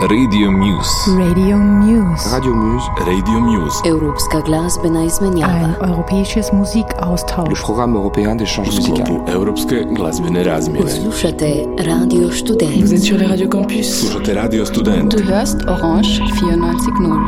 Radio 0.00 0.50
Muse. 0.50 1.10
Radio 1.18 1.56
Muse. 1.58 2.30
Radio 2.32 2.54
Muse. 2.54 2.86
Radio 3.06 3.40
Muse. 3.40 3.76
Europska 3.84 4.40
glazbena 4.40 5.04
izmenjava. 5.04 5.52
Ein 5.52 5.74
europäisches 5.88 6.52
Le 6.52 6.58
Musikaustausch. 6.58 7.62
programme 7.62 7.96
européen 7.96 8.36
d'échange 8.36 8.66
musical. 8.76 9.20
Europske 9.34 9.84
glazbene 9.96 10.44
razmjene. 10.44 10.90
Slušate 10.90 11.66
Radio 11.78 12.20
Vous 12.28 12.36
Student. 12.38 12.92
êtes 12.92 13.02
sur 13.04 13.18
les 13.18 13.26
radios 13.28 13.48
campus. 13.50 13.86
Slušate 14.00 14.34
Radio 14.34 14.64
Student. 14.64 15.10
Du 15.16 15.22
hörst 15.24 15.56
Orange 15.68 16.08
94.0. 16.08 17.20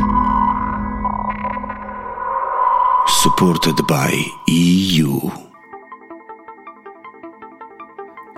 Supported 3.23 3.77
by 3.87 4.13
EU. 4.49 5.52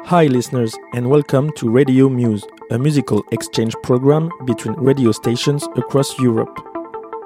Hi, 0.09 0.27
listeners, 0.27 0.77
and 0.93 1.09
welcome 1.09 1.51
to 1.53 1.71
Radio 1.71 2.11
Muse, 2.11 2.45
a 2.71 2.79
musical 2.79 3.25
exchange 3.33 3.75
program 3.83 4.29
between 4.45 4.75
radio 4.75 5.13
stations 5.13 5.67
across 5.77 6.19
Europe. 6.19 6.55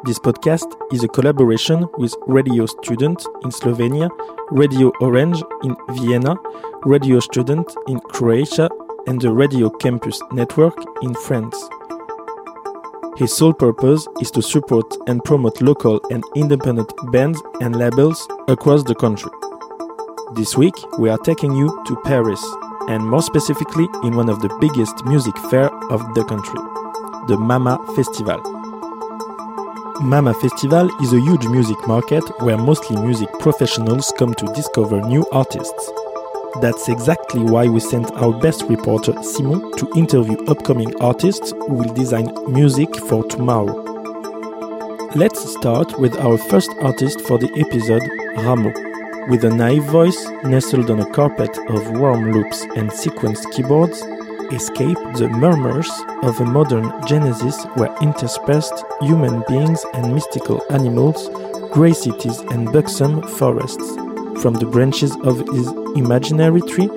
This 0.04 0.20
podcast 0.20 0.76
is 0.92 1.02
a 1.02 1.08
collaboration 1.08 1.88
with 1.98 2.14
Radio 2.28 2.66
Student 2.66 3.26
in 3.42 3.50
Slovenia, 3.50 4.08
Radio 4.52 4.92
Orange 5.00 5.42
in 5.64 5.74
Vienna, 5.90 6.36
Radio 6.84 7.18
Student 7.18 7.68
in 7.88 7.98
Croatia, 7.98 8.70
and 9.08 9.20
the 9.20 9.32
Radio 9.32 9.70
Campus 9.70 10.20
Network 10.30 10.76
in 11.02 11.14
France. 11.14 11.56
His 13.16 13.36
sole 13.36 13.54
purpose 13.54 14.06
is 14.20 14.30
to 14.30 14.40
support 14.40 14.86
and 15.08 15.24
promote 15.24 15.60
local 15.60 16.00
and 16.12 16.22
independent 16.36 16.92
bands 17.10 17.42
and 17.60 17.74
labels 17.74 18.28
across 18.46 18.84
the 18.84 18.94
country. 18.94 19.32
This 20.36 20.56
week, 20.56 20.74
we 20.98 21.08
are 21.08 21.18
taking 21.18 21.56
you 21.56 21.82
to 21.86 21.96
Paris, 22.04 22.40
and 22.88 23.06
more 23.06 23.22
specifically 23.22 23.86
in 24.02 24.16
one 24.16 24.28
of 24.28 24.40
the 24.40 24.48
biggest 24.60 25.04
music 25.04 25.36
fair 25.50 25.68
of 25.92 26.00
the 26.14 26.24
country, 26.24 26.58
the 27.28 27.36
Mama 27.38 27.78
Festival. 27.94 28.40
Mama 30.00 30.32
Festival 30.34 30.88
is 31.02 31.12
a 31.12 31.20
huge 31.20 31.46
music 31.46 31.76
market 31.86 32.24
where 32.40 32.56
mostly 32.56 32.96
music 32.96 33.28
professionals 33.40 34.12
come 34.18 34.32
to 34.34 34.46
discover 34.54 35.00
new 35.02 35.26
artists. 35.32 35.90
That's 36.62 36.88
exactly 36.88 37.42
why 37.42 37.68
we 37.68 37.78
sent 37.80 38.10
our 38.12 38.32
best 38.32 38.62
reporter 38.64 39.12
Simon 39.22 39.70
to 39.76 39.92
interview 39.94 40.42
upcoming 40.46 40.94
artists 41.02 41.50
who 41.50 41.74
will 41.74 41.94
design 41.94 42.32
music 42.50 42.96
for 42.96 43.22
tomorrow. 43.24 43.84
Let's 45.14 45.52
start 45.52 45.98
with 46.00 46.16
our 46.16 46.38
first 46.38 46.70
artist 46.80 47.20
for 47.22 47.38
the 47.38 47.50
episode, 47.58 48.02
Ramo. 48.44 48.87
With 49.28 49.44
a 49.44 49.50
naive 49.50 49.84
voice 49.84 50.26
nestled 50.44 50.90
on 50.90 51.00
a 51.00 51.10
carpet 51.12 51.56
of 51.68 51.90
warm 51.98 52.32
loops 52.32 52.62
and 52.76 52.90
sequenced 52.90 53.50
keyboards, 53.52 54.00
escape 54.52 54.96
the 55.16 55.28
murmurs 55.28 55.90
of 56.22 56.40
a 56.40 56.44
modern 56.46 56.90
Genesis 57.06 57.62
where 57.74 57.94
interspersed 58.00 58.84
human 59.02 59.44
beings 59.48 59.84
and 59.92 60.14
mystical 60.14 60.62
animals, 60.70 61.28
grey 61.72 61.92
cities 61.92 62.38
and 62.52 62.72
buxom 62.72 63.22
forests. 63.36 63.96
From 64.42 64.54
the 64.54 64.66
branches 64.66 65.14
of 65.24 65.40
his 65.48 65.68
imaginary 65.96 66.62
tree, 66.62 66.88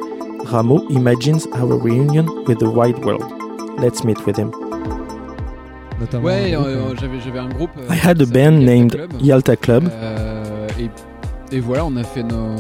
Rameau 0.52 0.90
imagines 0.90 1.48
our 1.48 1.78
reunion 1.78 2.26
with 2.46 2.60
the 2.60 2.70
wide 2.70 3.00
world. 3.04 3.30
Let's 3.80 4.04
meet 4.04 4.26
with 4.26 4.38
him. 4.38 4.52
notamment 6.00 6.26
Ouais, 6.26 6.56
euh, 6.56 6.60
euh, 6.64 6.96
j'avais 7.00 7.20
j'avais 7.20 7.40
un 7.40 7.50
groupe. 7.50 7.72
euh, 7.78 7.88
I 7.94 7.96
had 7.96 8.22
euh, 8.22 8.24
a 8.24 8.28
band 8.28 8.66
named 8.66 8.94
Yalta 8.96 9.08
Club. 9.08 9.22
Yalta 9.22 9.56
Club. 9.56 9.90
Euh, 9.92 10.68
et, 10.80 10.90
et 11.52 11.60
voilà, 11.60 11.86
on 11.86 11.96
a 11.98 12.04
fait 12.04 12.24
nos. 12.24 12.56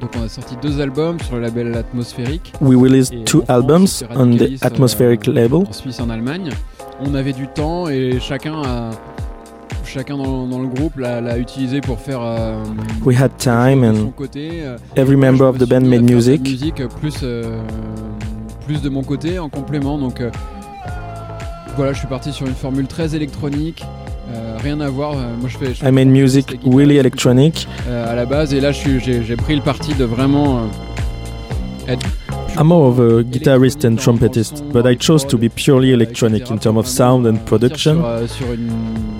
Donc 0.00 0.10
on 0.20 0.24
a 0.24 0.28
sorti 0.28 0.54
deux 0.60 0.80
albums 0.80 1.18
sur 1.20 1.36
le 1.36 1.42
label 1.42 1.74
Atmosphérique. 1.74 2.52
We 2.60 2.78
released 2.78 3.24
two 3.24 3.42
France, 3.42 3.48
albums 3.50 3.86
on 4.14 4.36
the 4.36 4.62
Atmospheric 4.62 5.26
euh, 5.28 5.32
label. 5.32 5.64
En 5.68 5.72
Suisse 5.72 5.98
et 5.98 6.02
en 6.02 6.10
Allemagne. 6.10 6.50
On 7.00 7.14
avait 7.14 7.32
du 7.32 7.46
temps 7.48 7.88
et 7.88 8.18
chacun 8.20 8.62
a. 8.62 8.90
Chacun 9.84 10.16
dans, 10.16 10.46
dans 10.48 10.58
le 10.60 10.66
groupe 10.66 10.96
l'a 10.98 11.38
utilisé 11.38 11.80
pour 11.80 12.00
faire. 12.00 12.20
euh, 12.20 12.56
We 13.04 13.16
had 13.18 13.30
time 13.38 13.82
de 13.92 13.96
son 13.96 14.06
and 14.08 14.10
côté. 14.10 14.48
euh, 14.62 14.76
every 14.96 15.16
member 15.16 15.44
me 15.44 15.48
of 15.50 15.58
the 15.58 15.68
band 15.68 15.82
made 15.82 16.02
music. 16.02 16.40
musique 16.42 16.82
plus, 17.00 17.20
euh, 17.22 17.60
plus 18.66 18.82
de 18.82 18.88
mon 18.88 19.04
côté 19.04 19.38
en 19.38 19.48
complément. 19.48 19.96
Donc 19.96 20.20
euh, 20.20 20.30
voilà, 21.76 21.92
je 21.92 21.98
suis 22.00 22.08
parti 22.08 22.32
sur 22.32 22.46
une 22.46 22.54
formule 22.54 22.88
très 22.88 23.14
électronique. 23.14 23.84
Euh, 24.66 24.74
rien 24.74 24.80
à 24.80 24.90
voir. 24.90 25.14
moi, 25.14 25.48
je 25.48 25.56
fais. 25.58 25.74
je 25.74 25.84
I 25.86 25.90
made 25.92 26.08
music 26.08 26.46
guitare, 26.46 26.76
really 26.76 26.96
electronic. 26.96 27.66
euh, 27.88 28.12
à 28.12 28.14
la 28.14 28.26
base, 28.26 28.52
et 28.54 28.60
là, 28.60 28.72
j'ai 28.72 29.36
pris 29.36 29.56
le 29.56 29.62
parti 29.62 29.94
de 29.94 30.04
vraiment. 30.04 30.58
euh, 30.58 31.92
être 31.92 32.06
I'm 32.58 32.68
more 32.68 32.86
of 32.88 32.98
a 33.00 33.22
guitarist 33.22 33.84
and 33.84 33.96
trumpetist, 33.96 34.64
but 34.72 34.86
I 34.86 34.96
chose 34.96 35.26
to 35.26 35.36
be 35.36 35.48
purely 35.50 35.90
electronic 35.92 36.50
in 36.50 36.56
terms 36.56 36.78
of 36.78 36.86
sound 36.86 37.26
and 37.26 37.36
production 37.44 38.02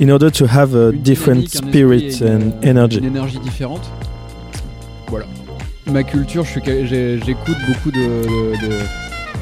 in 0.01 0.11
order 0.11 0.31
to 0.31 0.47
have 0.47 0.75
a 0.75 0.91
different 0.91 1.47
spirit 1.51 2.07
esprit 2.07 2.25
et 2.25 2.29
une- 2.29 2.53
and 2.63 2.67
energy. 2.67 3.01
Voilà. 5.09 5.27
Ma 5.93 6.03
culture, 6.03 6.45
j'écoute 6.47 7.57
beaucoup 7.69 7.91
de, 7.93 8.01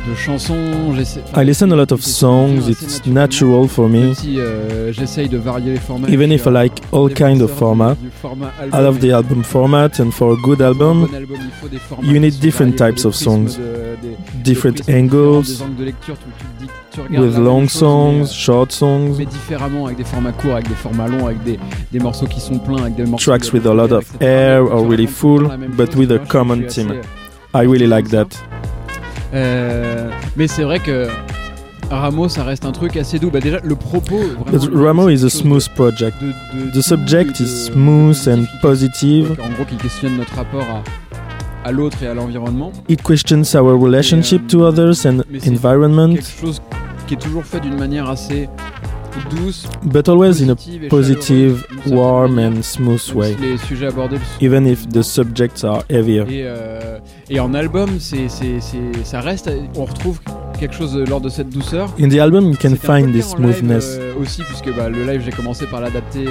de 0.06 0.14
chansons. 0.14 1.18
I 1.34 1.44
listen 1.44 1.72
a 1.72 1.76
lot 1.76 1.92
of 1.92 2.02
songs. 2.02 2.68
It's 2.68 3.04
natural 3.06 3.68
for 3.68 3.88
me. 3.88 4.14
Even 6.08 6.32
if 6.32 6.46
I 6.46 6.50
like 6.50 6.72
all 6.92 7.08
kind 7.08 7.42
of 7.42 7.50
format, 7.50 7.96
I 8.72 8.80
love 8.80 9.00
the 9.00 9.12
album 9.12 9.42
format. 9.42 9.98
And 9.98 10.12
for 10.12 10.32
a 10.32 10.36
good 10.42 10.60
album, 10.60 11.08
you 12.02 12.20
need 12.20 12.40
different 12.40 12.78
types 12.78 13.04
of 13.04 13.14
songs, 13.14 13.58
different 14.42 14.88
angles. 14.88 15.62
With 17.10 17.36
long 17.36 17.68
songs, 17.68 18.32
short 18.32 18.70
songs. 18.70 19.18
Tracks 23.18 23.52
with 23.52 23.66
a 23.66 23.74
lot 23.74 23.90
of 23.90 24.22
air 24.22 24.62
or 24.62 24.86
really 24.86 25.06
full, 25.06 25.48
but 25.76 25.96
with 25.96 26.12
a 26.12 26.20
common 26.26 26.68
theme. 26.68 27.02
I 27.52 27.62
really 27.62 27.88
like 27.88 28.10
that. 28.10 28.53
Euh, 29.34 30.10
mais 30.36 30.46
c'est 30.46 30.62
vrai 30.62 30.78
que 30.78 31.08
Ramo, 31.90 32.28
ça 32.28 32.44
reste 32.44 32.64
un 32.64 32.72
truc 32.72 32.96
assez 32.96 33.18
doux. 33.18 33.30
Bah 33.30 33.40
déjà, 33.40 33.58
le 33.62 33.74
propos. 33.76 34.18
Vraiment, 34.46 34.84
Ramo 34.84 35.08
is 35.10 35.24
a 35.24 35.28
smooth 35.30 35.68
project. 35.74 36.16
de- 36.20 36.66
de- 36.66 36.70
The 36.72 36.82
subject 36.82 37.40
et 37.40 37.44
is 37.44 37.66
smooth 37.66 38.16
and 38.28 38.44
positif. 38.62 39.28
positive. 39.28 39.36
En 39.44 39.50
gros, 39.54 39.64
qui 39.64 39.76
questionne 39.76 40.16
notre 40.16 40.34
rapport 40.34 40.62
à, 40.62 41.68
à 41.68 41.72
l'autre 41.72 42.02
et 42.02 42.06
à 42.06 42.14
l'environnement. 42.14 42.72
It 42.88 43.02
questions 43.02 43.42
our 43.54 43.78
relationship 43.78 44.46
to 44.48 44.62
others 44.64 45.04
and 45.06 45.20
environment, 45.46 46.14
Quelque 46.14 46.40
chose 46.40 46.62
qui 47.06 47.14
est 47.14 47.18
toujours 47.20 47.44
fait 47.44 47.60
d'une 47.60 47.78
manière 47.78 48.08
assez 48.08 48.48
douce, 49.30 49.66
but 49.84 50.08
always 50.08 50.40
in 50.40 50.50
a 50.50 50.56
positive, 50.88 51.64
warm 51.86 52.38
and 52.38 52.62
smooth 52.62 53.00
même 53.08 53.16
way, 53.16 53.34
si 53.34 53.40
les 53.42 53.58
sujets 53.58 53.86
abordés 53.86 54.18
even 54.40 54.66
if 54.66 54.88
the 54.88 55.02
subjects 55.02 55.64
are 55.64 55.82
heavier. 55.90 56.24
Et, 56.28 56.42
euh, 56.44 56.98
et 57.30 57.40
en 57.40 57.54
album, 57.54 57.98
c'est, 58.00 58.28
c'est, 58.28 58.60
c'est- 58.60 59.04
ça 59.04 59.20
reste, 59.20 59.50
on 59.76 59.84
retrouve 59.84 60.20
quelque 60.58 60.74
chose 60.74 60.96
l'ordre 61.08 61.26
de 61.26 61.30
cette 61.30 61.50
douceur. 61.50 61.90
In 62.00 62.08
the 62.08 62.18
album, 62.18 62.44
you 62.50 62.56
can 62.60 62.74
find 62.76 63.12
this 63.12 63.34
live, 63.36 63.54
smoothness. 63.56 63.96
euh, 63.98 64.14
aussi, 64.20 64.42
puisque 64.42 64.74
bah, 64.76 64.88
le 64.88 65.04
live, 65.04 65.22
j'ai 65.24 65.32
commencé 65.32 65.66
par 65.66 65.80
l'adapter, 65.80 66.24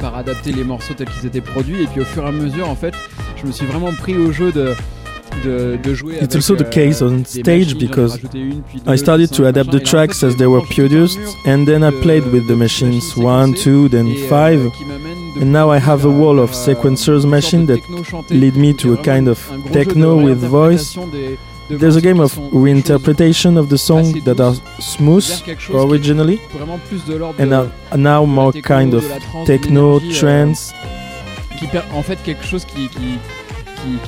par 0.00 0.16
adapter 0.16 0.52
les 0.52 0.64
morceaux 0.64 0.94
tels 0.94 1.08
qu'ils 1.08 1.26
étaient 1.26 1.40
produits, 1.40 1.82
et 1.82 1.86
puis 1.86 2.00
au 2.00 2.04
fur 2.04 2.24
et 2.24 2.28
à 2.28 2.32
mesure, 2.32 2.68
en 2.68 2.74
fait, 2.76 2.94
je 3.40 3.46
me 3.46 3.52
suis 3.52 3.66
vraiment 3.66 3.92
pris 3.92 4.16
au 4.16 4.32
jeu 4.32 4.52
de. 4.52 4.72
It's 5.44 6.34
also 6.34 6.54
the 6.54 6.68
case 6.70 7.02
on 7.02 7.24
stage 7.24 7.78
because 7.78 8.18
I 8.86 8.96
started 8.96 9.32
to 9.34 9.46
adapt 9.46 9.70
the 9.70 9.80
tracks 9.80 10.22
as 10.22 10.36
they 10.36 10.46
were 10.46 10.62
produced 10.62 11.18
and 11.46 11.66
then 11.66 11.82
I 11.82 11.90
played 12.02 12.24
with 12.26 12.46
the 12.46 12.56
machines 12.56 13.16
1, 13.16 13.54
2, 13.54 13.88
then 13.88 14.28
5 14.28 14.60
and 15.40 15.52
now 15.52 15.70
I 15.70 15.78
have 15.78 16.04
a 16.04 16.10
wall 16.10 16.38
of 16.38 16.50
sequencers 16.50 17.28
machine 17.28 17.66
that 17.66 17.80
lead 18.30 18.56
me 18.56 18.72
to 18.74 18.94
a 18.94 19.02
kind 19.02 19.28
of 19.28 19.38
techno 19.72 20.22
with 20.22 20.38
voice 20.38 20.96
There's 21.68 21.96
a 21.96 22.02
game 22.02 22.20
of 22.20 22.34
reinterpretation 22.34 23.56
of 23.56 23.70
the 23.70 23.78
song 23.78 24.12
that 24.24 24.40
are 24.40 24.54
smooth 24.78 25.26
originally, 25.70 26.38
and 27.38 27.54
are 27.54 27.72
now 27.96 28.26
more 28.26 28.52
kind 28.52 28.92
of 28.92 29.04
techno 29.46 30.00
trance. 30.12 30.72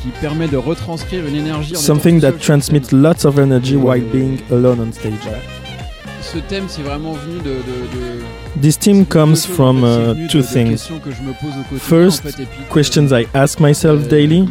Qui, 0.00 0.08
permet 0.20 0.48
de 0.48 0.56
retranscrire 0.56 1.26
une 1.26 1.36
énergie 1.36 1.76
en 1.76 1.80
Something 1.80 2.20
that 2.20 2.32
transmits 2.40 2.92
lots 2.92 3.24
of 3.26 3.38
energy 3.38 3.76
while 3.76 4.00
being 4.12 4.38
alone 4.50 4.78
on 4.80 4.92
stage. 4.92 5.12
ce 6.22 6.38
thème 6.38 6.64
c'est 6.68 6.82
vraiment 6.82 7.12
venu 7.12 7.38
de, 7.38 7.50
de, 7.50 7.54
de 7.54 8.60
This 8.62 8.78
theme 8.78 9.04
comes 9.04 9.30
deux 9.32 9.36
choses, 9.36 9.46
from 9.56 9.78
uh, 9.84 10.28
two 10.28 10.38
de 10.38 10.42
things. 10.44 10.70
questions 10.70 10.98
que 11.00 11.10
je 11.10 11.20
me 11.22 11.32
pose 11.32 11.50
au 11.58 11.62
quotidien, 11.68 11.78
First, 11.80 12.24
en 12.24 12.28
fait, 12.30 12.46
Questions 12.72 13.08
I 13.12 13.26
ask 13.34 13.58
myself 13.60 14.06
daily. 14.08 14.42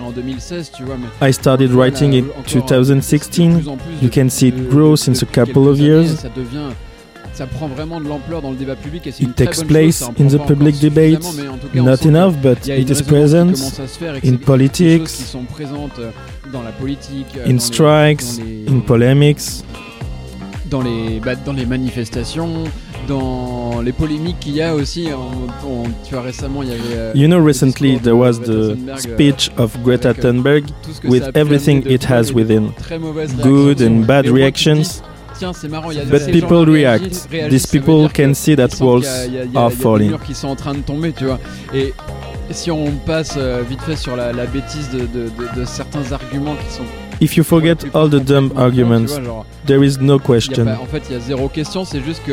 En 0.00 0.10
2016, 0.12 0.70
tu 0.76 0.84
vois, 0.84 0.96
mais 0.96 1.28
I 1.28 1.32
started 1.32 1.72
writing 1.72 2.14
in 2.14 2.18
encore, 2.18 2.44
euh, 2.72 2.84
de 2.84 2.84
2016. 2.84 3.28
plus 3.28 3.68
en 3.68 3.76
plus 3.76 3.92
You 4.02 4.08
can 4.14 4.28
see 4.30 4.48
it 4.48 4.68
grow 4.70 4.94
since 4.96 5.22
a 5.22 5.26
depuis 5.26 5.40
couple 5.52 5.68
of 5.68 5.76
quelques 5.78 5.80
years. 5.80 6.06
années, 6.10 6.16
Ça 6.22 6.28
devient, 6.34 6.74
ça 7.40 7.46
prend 7.46 7.68
vraiment 7.68 8.02
de 8.02 8.06
l'ampleur 8.06 8.42
dans 8.42 8.50
le 8.50 8.56
débat 8.56 8.76
public 8.76 9.06
et 9.06 9.12
c'est 9.12 9.22
une 9.22 9.30
It 9.30 9.34
très 9.36 9.46
takes 9.46 9.56
bonne 9.60 9.66
place 9.68 10.00
chose, 10.00 10.08
in 10.20 10.26
the 10.26 10.36
pas 10.36 10.44
public 10.44 10.78
debate. 10.78 11.20
cas, 11.72 11.80
Not 11.80 12.04
enough, 12.06 12.34
but 12.42 12.66
it 12.68 12.90
is 12.90 13.02
present 13.02 13.54
in 14.22 14.36
politics, 14.36 15.04
qui 15.04 15.22
sont 15.22 15.44
présentes 15.44 15.98
euh, 16.00 16.10
dans 16.52 16.62
la 16.62 16.70
politique, 16.72 17.28
euh, 17.38 17.44
in 17.46 17.48
dans 17.48 17.52
les- 17.54 17.58
strikes, 17.60 18.20
dans 18.20 18.44
les- 18.44 18.76
in 18.76 18.80
polemics. 18.80 19.40
dans 20.70 20.82
les, 20.82 21.18
bah, 21.24 21.34
dans 21.34 21.54
les 21.54 21.64
manifestations, 21.64 22.64
dans 23.08 23.80
les 23.82 23.92
polémiques 23.92 24.38
qu'il 24.40 24.56
y 24.56 24.60
a 24.62 24.74
aussi. 24.74 25.08
On- 25.10 25.66
on- 25.66 25.84
tu 26.06 26.12
vois, 26.12 26.22
récemment, 26.22 26.62
il 26.62 26.68
y 26.68 26.72
avait. 26.72 26.80
euh, 26.94 27.12
You 27.14 27.26
know, 27.26 27.42
recently 27.42 27.98
there 27.98 28.12
de 28.12 28.18
was 28.18 28.32
Greta 28.34 28.52
the 28.52 28.74
Thunberg, 28.76 28.98
speech 29.00 29.50
of 29.56 29.78
Greta 29.82 30.10
avec, 30.10 30.22
Thunberg 30.22 30.64
tout 30.82 30.92
ce 30.92 31.00
que 31.00 31.08
with 31.08 31.22
everything 31.34 31.82
it 31.88 32.04
has 32.10 32.32
within. 32.34 32.72
Good 33.42 33.80
and 33.80 34.04
bad 34.04 34.26
reactions. 34.28 35.02
Dis, 35.40 35.44
Tiens, 35.44 35.52
c'est 35.52 35.68
marrant, 35.68 35.90
il 35.90 35.98
y 35.98 36.00
a 36.00 36.04
But 36.04 36.20
ces 36.20 36.30
people 36.32 36.68
react. 36.70 37.28
These 37.50 37.66
people 37.66 38.08
can 38.12 38.28
que 38.28 38.34
see 38.34 38.56
that 38.56 38.68
walls 38.80 39.06
are 39.54 39.70
des 39.70 39.74
falling. 39.76 40.10
murs 40.10 40.22
qui 40.22 40.34
sont 40.34 40.48
en 40.48 40.56
train 40.56 40.74
de 40.74 40.80
tomber, 40.80 41.12
tu 41.12 41.24
vois. 41.24 41.38
Et 41.74 41.92
si 42.50 42.70
on 42.70 42.90
passe 43.06 43.34
euh, 43.36 43.62
vite 43.68 43.80
fait 43.82 43.96
sur 43.96 44.16
la, 44.16 44.32
la 44.32 44.46
bêtise 44.46 44.90
de, 44.92 45.00
de- 45.00 45.04
de- 45.28 45.60
de 45.60 45.64
certains 45.64 46.12
arguments 46.12 46.54
qui 46.66 46.74
sont. 46.74 46.82
If 47.20 47.36
you 47.36 47.44
forget 47.44 47.76
all 47.94 48.08
the 48.08 48.22
dumb 48.24 48.50
arguments, 48.56 49.04
tu 49.06 49.12
vois, 49.12 49.22
genre, 49.22 49.46
there 49.66 49.84
is 49.84 49.96
no 50.00 50.16
il 50.16 50.18
y 50.18 50.32
a 50.32 50.34
question. 50.34 50.64
pas- 50.64 50.78
en 50.82 50.86
fait, 50.86 51.02
il 51.08 51.12
y 51.14 51.16
a 51.16 51.20
zéro 51.20 51.48
question, 51.48 51.84
c'est 51.84 52.02
juste 52.04 52.22
que. 52.26 52.32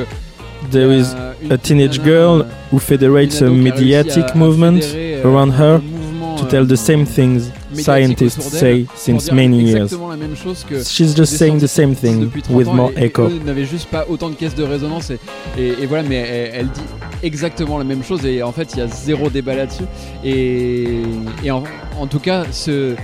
There 0.71 0.91
is 0.91 1.05
a 1.51 1.57
teenage 1.57 2.01
girl 2.03 2.41
euh, 2.41 2.43
who 2.71 2.79
federates 2.79 3.41
a 3.41 3.45
mediatic 3.49 4.33
movement 4.35 4.79
euh, 4.95 5.23
around 5.23 5.51
un 5.53 5.75
her 5.75 5.79
to 6.39 6.45
tell 6.45 6.65
the 6.67 6.75
same 6.75 7.05
things 7.05 7.51
scientists 7.83 8.41
say 8.41 8.85
since 8.95 9.31
many 9.31 9.57
years. 9.61 9.75
exactement 9.83 10.09
la 10.09 10.17
même 10.17 10.35
chose 10.35 10.63
que 10.67 10.83
She's 10.83 11.15
just 11.15 11.35
saying 11.37 11.59
the 11.59 11.67
same 11.67 11.95
thing 11.95 12.21
depuis 12.21 12.41
30 12.41 12.55
with 12.55 12.67
more 12.67 12.91
echo. 12.95 13.27
eux 13.27 13.39
n'avaient 13.45 13.65
juste 13.65 13.89
pas 13.89 14.05
autant 14.09 14.29
de 14.29 14.35
caisses 14.35 14.55
de 14.55 14.63
résonance 14.63 15.09
et, 15.11 15.19
et, 15.57 15.73
et 15.81 15.85
voilà 15.85 16.03
mais 16.07 16.15
elle, 16.15 16.51
elle 16.53 16.69
dit 16.69 16.81
exactement 17.23 17.77
la 17.77 17.83
même 17.83 18.03
chose 18.03 18.25
et 18.25 18.43
en 18.43 18.51
fait 18.51 18.73
il 18.73 18.79
y 18.79 18.81
a 18.81 18.87
zéro 18.87 19.29
débat 19.29 19.55
là-dessus 19.55 19.83
et, 20.23 21.01
et 21.43 21.51
en, 21.51 21.63
en 21.99 22.07
tout 22.07 22.19
cas 22.19 22.43
ce, 22.51 22.95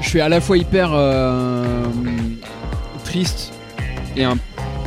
je 0.00 0.08
suis 0.08 0.20
à 0.20 0.28
la 0.28 0.40
fois 0.40 0.58
hyper 0.58 0.90
euh, 0.92 1.82
triste 3.04 3.52
et 4.16 4.24
un, 4.24 4.36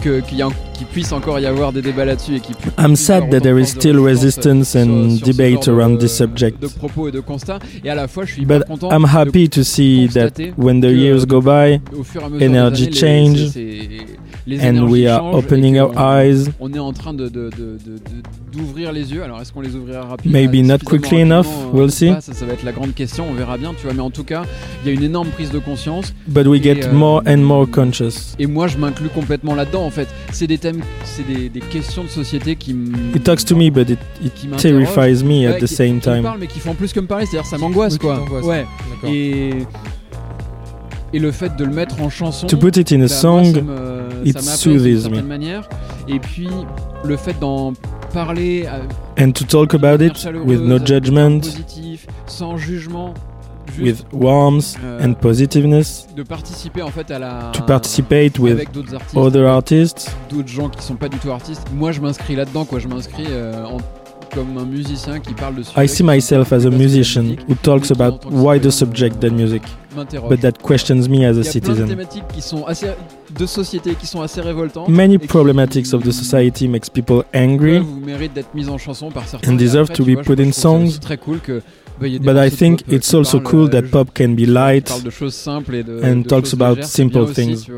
que, 0.06 0.20
qu'il 0.20 0.38
y 0.38 0.42
a 0.44 0.46
un- 0.46 0.52
qu'il 0.78 0.86
puisse 0.88 1.12
encore 1.12 1.40
y 1.40 1.48
avoir 1.48 1.72
des 1.74 1.82
débats 1.82 2.06
là-dessus 2.06 2.36
et 2.36 2.40
qu'il 2.40 2.56
puisse 2.56 2.74
I'm 2.78 2.96
sad 2.96 3.30
that 3.32 3.40
there 3.42 3.60
is 3.60 3.66
still 3.68 3.98
resistance 4.00 4.76
and 4.76 5.18
debate 5.26 5.68
around 5.68 5.98
this 6.00 6.16
subject. 6.16 6.62
de 6.62 6.68
propos 6.68 7.08
et 7.08 7.12
de 7.12 7.22
constats 7.22 7.58
et 7.84 7.90
à 7.90 7.96
la 7.96 8.08
fois 8.08 8.26
je 8.26 8.34
suis 8.34 8.46
But 8.46 8.66
content 8.68 8.90
I'm 8.92 9.02
de 9.04 9.08
happy 9.18 9.50
to 9.50 9.64
see 9.64 10.08
that 10.14 10.34
when 10.58 10.80
the 10.82 10.88
que- 10.90 10.96
years 10.96 11.26
go 11.26 11.42
by 11.42 11.80
energy 12.40 12.92
change 12.92 13.52
les 14.48 14.60
and 14.60 14.76
énergies 14.76 14.92
we 14.92 15.08
are 15.08 15.34
opening 15.34 15.80
our 15.80 15.92
on- 15.96 16.20
eyes, 16.20 16.50
On 16.60 16.72
est 16.74 16.80
en 16.80 16.94
train 16.94 17.14
de, 17.14 17.28
de- 17.30 17.50
de- 17.50 17.50
de- 17.50 17.98
de- 17.98 18.22
d'ouvrir 18.58 18.92
les 18.92 19.12
yeux. 19.12 19.24
Alors 19.24 19.42
est-ce 19.42 19.52
qu'on 19.52 19.62
les 19.62 19.76
ouvrira 19.76 20.04
rapidement? 20.04 20.38
Maybe 20.38 20.64
not 20.66 20.78
quickly 20.86 21.22
enough, 21.22 21.48
we'll 21.74 21.90
see. 21.92 22.12
ça, 22.22 22.34
ça 22.34 22.46
va 22.46 22.54
être 22.54 22.64
la 22.64 22.72
grande 22.72 22.94
question. 22.94 23.26
On 23.30 23.34
verra 23.34 23.58
bien, 23.58 23.74
tu 23.78 23.86
vois. 23.86 23.94
Mais 23.94 24.02
en 24.02 24.12
tout 24.12 24.24
cas, 24.24 24.44
il 24.84 24.88
y 24.88 24.92
a 24.92 24.94
une 24.94 25.04
énorme 25.04 25.30
prise 25.30 25.52
de 25.52 25.60
conscience. 25.60 26.14
but 26.28 26.46
we 26.48 26.60
Et, 26.60 26.64
get 26.64 26.86
euh, 26.86 26.94
more 26.94 27.24
and 27.28 27.38
more 27.38 27.70
conscious. 27.70 28.36
Et 28.40 28.46
moi, 28.48 28.68
je 28.68 28.78
m'inclus 28.78 29.10
complètement 29.10 29.56
là-dedans. 29.56 29.84
En 29.86 29.90
fait, 29.90 30.08
c'est 30.32 30.48
des 30.48 30.58
thèmes, 30.58 30.82
c'est 31.04 31.26
des, 31.28 31.50
des 31.50 31.60
questions 31.62 32.04
de 32.04 32.10
société 32.10 32.56
qui 32.56 32.74
me. 32.74 33.16
It 33.16 33.24
talks 33.24 33.46
to 33.46 33.56
me, 33.56 33.70
but 33.70 33.90
it, 33.90 34.00
it 34.24 34.34
terrifies 34.58 35.24
me 35.24 35.48
at 35.48 35.54
Ouais, 35.54 35.58
the 35.60 35.66
qui- 35.66 35.74
same 35.76 35.96
qui 35.96 36.02
time. 36.10 36.24
parlent, 36.24 36.40
mais 36.40 36.48
qui 36.48 36.60
font 36.60 36.74
plus 36.76 36.94
que 36.94 37.00
me 37.00 37.08
parler. 37.08 37.26
C'est-à-dire, 37.26 37.50
ça 37.50 37.58
m'angoisse, 37.58 37.98
quoi. 37.98 38.24
Ouais. 38.44 38.66
D'accord. 38.92 39.10
Et 39.12 39.52
et 41.14 41.20
le 41.20 41.32
fait 41.32 41.56
de 41.56 41.64
le 41.64 41.72
mettre 41.72 42.02
en 42.02 42.10
chanson. 42.10 42.46
To 42.48 42.58
put 42.58 42.78
it 42.78 42.92
in 42.92 42.96
a 42.96 42.98
Bah, 42.98 43.08
moi, 43.08 43.08
song, 43.08 43.46
it 43.46 43.64
ça 44.34 44.40
m'apaise 44.40 44.60
soothes 44.60 44.84
d'une 44.84 44.96
me. 44.96 45.00
certaine 45.02 45.28
manière. 45.28 45.70
Et 46.08 46.20
puis 46.20 46.48
le 47.04 47.18
fait 47.18 47.38
d'en 47.40 47.74
parler 48.14 48.66
euh, 48.68 49.24
and 49.24 49.32
to 49.32 49.44
talk 49.46 49.74
about 49.74 50.04
it 50.04 50.14
with 50.46 50.60
no 50.62 50.78
judgment, 50.84 51.40
positif, 51.42 52.08
sans 52.28 52.58
jugement, 52.58 53.14
juste 53.76 53.82
with 53.82 54.06
warmth 54.14 54.76
Euh, 54.84 55.06
and 55.06 55.14
positiveness, 55.16 56.08
de 56.16 56.24
participer 56.24 56.82
en 56.82 56.88
fait 56.90 57.10
à 57.12 57.20
la 57.20 57.52
to 57.54 57.62
participate 57.64 58.40
with 58.40 58.54
avec 58.54 58.72
d'autres 58.72 58.94
artistes, 58.96 59.18
other 59.18 59.46
artists. 59.48 60.16
d'autres 60.30 60.48
gens 60.48 60.70
qui 60.70 60.82
sont 60.84 60.96
pas 60.96 61.10
du 61.10 61.18
tout 61.18 61.32
artistes. 61.32 61.64
Moi, 61.74 61.92
je 61.92 62.00
m'inscris 62.02 62.36
là-dedans, 62.36 62.66
quoi. 62.66 62.80
Je 62.80 62.88
m'inscris 62.88 63.26
euh, 63.30 63.66
en- 63.66 63.78
comme 64.34 64.58
un 64.58 64.66
musicien 64.66 65.20
qui 65.20 65.34
parle 65.34 65.56
de 65.56 65.62
I 65.78 65.88
see 65.88 66.04
myself 66.04 66.52
as 66.52 66.66
a 66.66 66.70
musician 66.70 67.36
who 67.48 67.56
talks 67.62 67.90
about 67.92 68.26
wider 68.30 68.70
subject 68.72 69.20
than 69.22 69.32
music, 69.32 69.62
m'interroge. 69.96 70.30
But 70.30 70.42
that 70.42 70.62
questions 70.62 71.08
me 71.10 71.26
as 71.26 71.38
a 71.38 71.44
citizen. 71.44 71.88
qui 72.34 72.42
sont 72.42 72.66
assez 72.66 72.88
de 73.38 73.46
société 73.46 73.96
qui 73.96 74.08
sont 74.08 74.22
assez 74.22 74.42
révoltantes. 74.42 74.90
Many 74.90 75.18
problematics 75.18 75.94
of 75.94 76.04
the 76.04 76.12
society 76.12 76.68
makes 76.68 76.90
people 76.90 77.24
angry. 77.34 77.80
Vous 77.80 78.02
d'être 78.34 78.54
mis 78.54 78.70
en 78.70 78.78
chanson 78.78 79.12
par 79.12 79.28
certains. 79.28 79.52
And 79.52 79.56
deserve 79.58 79.92
to 79.94 80.04
be 80.04 80.16
put 80.16 80.40
in 80.40 80.52
songs. 80.52 81.00
Très 81.00 81.18
cool 81.18 81.40
que 81.40 81.62
But 82.00 82.38
I 82.38 82.50
think 82.50 82.82
euh, 82.90 82.96
it's 82.96 83.14
also 83.14 83.40
cool 83.40 83.66
euh, 83.66 83.70
that 83.70 83.90
pop 83.90 84.14
can 84.14 84.36
be 84.36 84.46
light 84.46 84.92
and 84.92 86.24
talks 86.28 86.54
about 86.54 86.84
simple 86.84 87.26
things. 87.26 87.70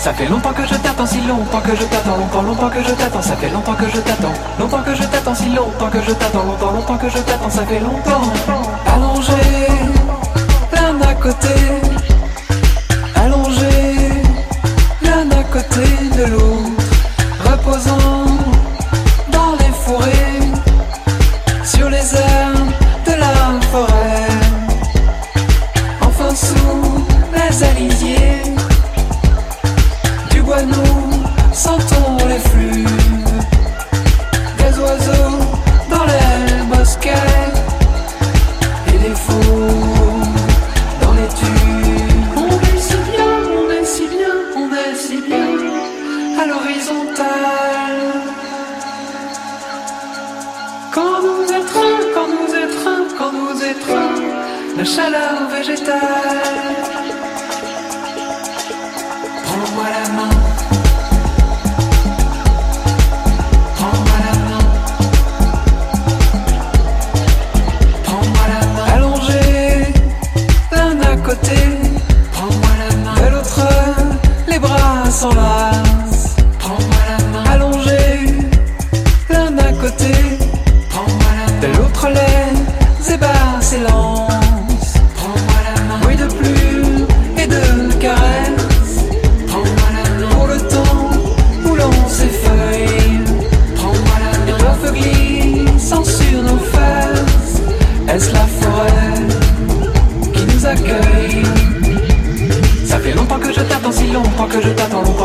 Ça 0.00 0.14
fait 0.14 0.24
longtemps 0.24 0.54
que 0.54 0.66
je 0.66 0.74
t'attends, 0.76 1.04
si 1.04 1.20
longtemps 1.20 1.60
que 1.60 1.76
je 1.76 1.84
t'attends, 1.84 2.16
longtemps, 2.16 2.40
longtemps 2.40 2.70
que 2.70 2.82
je 2.82 2.90
t'attends, 2.94 3.20
ça 3.20 3.36
fait 3.36 3.50
longtemps 3.50 3.74
que 3.74 3.84
je 3.86 3.98
t'attends, 4.00 4.32
longtemps 4.58 4.82
que 4.82 4.94
je 4.94 5.02
t'attends, 5.02 5.34
si 5.34 5.50
longtemps 5.50 5.90
que 5.90 6.00
je 6.00 6.12
t'attends, 6.12 6.42
longtemps, 6.42 6.72
longtemps 6.72 6.96
que 6.96 7.10
je 7.10 7.18
t'attends, 7.18 7.50
ça 7.50 7.66
fait 7.66 7.80
longtemps. 7.80 8.32
Allongés, 8.86 9.68
l'un 10.72 11.06
à 11.06 11.14
côté, 11.16 11.54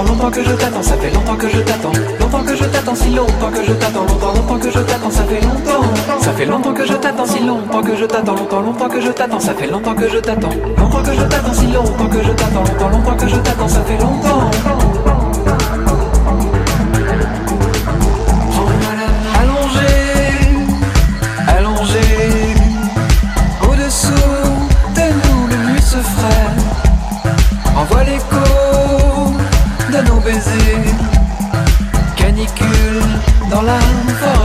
longtemps, 0.05 0.31
que 0.31 0.43
je 0.43 0.51
t'attends, 0.51 0.81
ça 0.81 0.95
fait 0.97 1.11
longtemps 1.11 1.35
que 1.35 1.49
je 1.49 1.59
t'attends, 1.59 1.91
longtemps 2.19 2.43
que 2.43 2.55
je 2.55 2.63
t'attends, 2.63 2.95
si 2.95 3.09
longtemps 3.09 3.51
que 3.51 3.63
je 3.63 3.71
t'attends, 3.73 4.05
longtemps, 4.05 4.33
longtemps 4.33 4.59
que 4.59 4.71
je 4.71 4.79
t'attends, 4.79 5.11
ça 5.11 5.23
fait 5.23 5.41
longtemps, 5.41 6.21
ça 6.21 6.31
fait 6.33 6.45
longtemps 6.45 6.73
que 6.73 6.85
je 6.85 6.93
t'attends, 6.93 7.25
si 7.25 7.39
longtemps 7.39 7.81
que 7.81 7.95
je 7.95 8.05
t'attends, 8.05 8.35
longtemps, 8.35 8.61
longtemps 8.61 8.89
que 8.89 9.01
je 9.01 9.11
t'attends, 9.11 9.39
ça 9.39 9.53
fait 9.53 9.67
longtemps 9.67 9.95
que 9.95 10.09
je 10.09 10.17
t'attends, 10.19 10.49
longtemps 10.77 11.03
que 11.03 11.13
je 11.13 11.21
t'attends, 11.23 11.53
si 11.53 11.67
longtemps 11.67 12.07
que 12.07 12.23
je 12.23 12.31
t'attends, 12.31 12.63
longtemps, 12.63 12.89
longtemps 12.89 13.17
que 13.17 13.27
je 13.27 13.37
t'attends, 13.37 13.67
ça 13.67 13.81
fait 13.81 13.97
longtemps. 13.97 14.84
Canicule 32.15 33.01
dans 33.49 33.61
la 33.61 33.79
forêt 34.19 34.44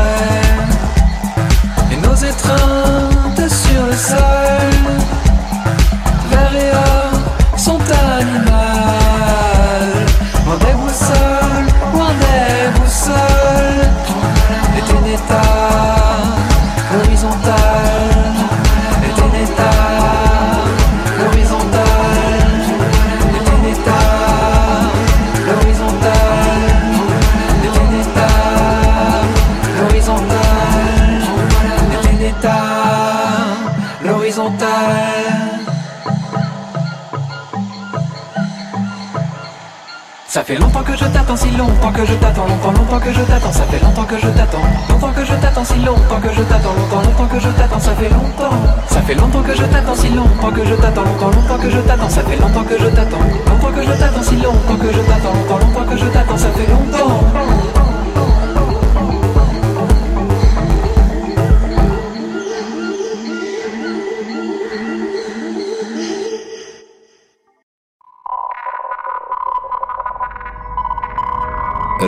fait 40.50 40.56
longtemps 40.56 40.82
que 40.82 40.96
je 40.96 41.04
t'attends, 41.04 41.36
si 41.36 41.50
longtemps 41.52 41.92
que 41.92 42.04
je 42.04 42.14
t'attends, 42.14 42.44
longtemps, 42.44 42.72
longtemps 42.72 42.98
que 42.98 43.12
je 43.12 43.22
t'attends, 43.22 43.52
ça 43.52 43.62
fait 43.70 43.78
longtemps 43.78 44.04
que 44.04 44.18
je 44.18 44.26
t'attends, 44.26 44.58
longtemps 44.90 45.12
que 45.12 45.24
je 45.24 45.34
t'attends, 45.34 45.64
si 45.64 45.78
longtemps 45.78 46.20
que 46.20 46.32
je 46.34 46.42
t'attends, 46.42 46.74
longtemps, 46.74 47.02
longtemps 47.02 47.26
que 47.26 47.38
je 47.38 47.48
t'attends, 47.50 47.78
ça 47.78 47.94
fait 47.94 48.08
longtemps, 48.08 48.56
ça 48.88 49.00
fait 49.02 49.14
longtemps 49.14 49.42
que 49.42 49.54
je 49.54 49.62
t'attends, 49.62 49.94
si 49.94 50.08
longtemps 50.08 50.50
que 50.50 50.64
je 50.64 50.74
t'attends, 50.74 51.04
longtemps, 51.04 51.30
longtemps 51.30 51.58
que 51.62 51.70
je 51.70 51.78
t'attends, 51.78 52.08
ça 52.08 52.22
fait 52.22 52.36
longtemps 52.36 52.64
que 52.64 52.78
je 52.80 52.86
t'attends, 52.88 53.18
longtemps 53.46 53.72
que 53.76 53.82
je 53.82 53.92
t'attends, 53.92 54.22
si 54.24 54.36
longtemps 54.36 54.76
que 54.76 54.92
je 54.92 55.00
t'attends, 55.02 55.34
longtemps, 55.34 55.58
longtemps 55.58 55.86
que 55.88 55.96
je 55.96 56.06
t'attends, 56.06 56.36
ça 56.36 56.48
fait 56.50 56.66
longtemps. 56.66 57.79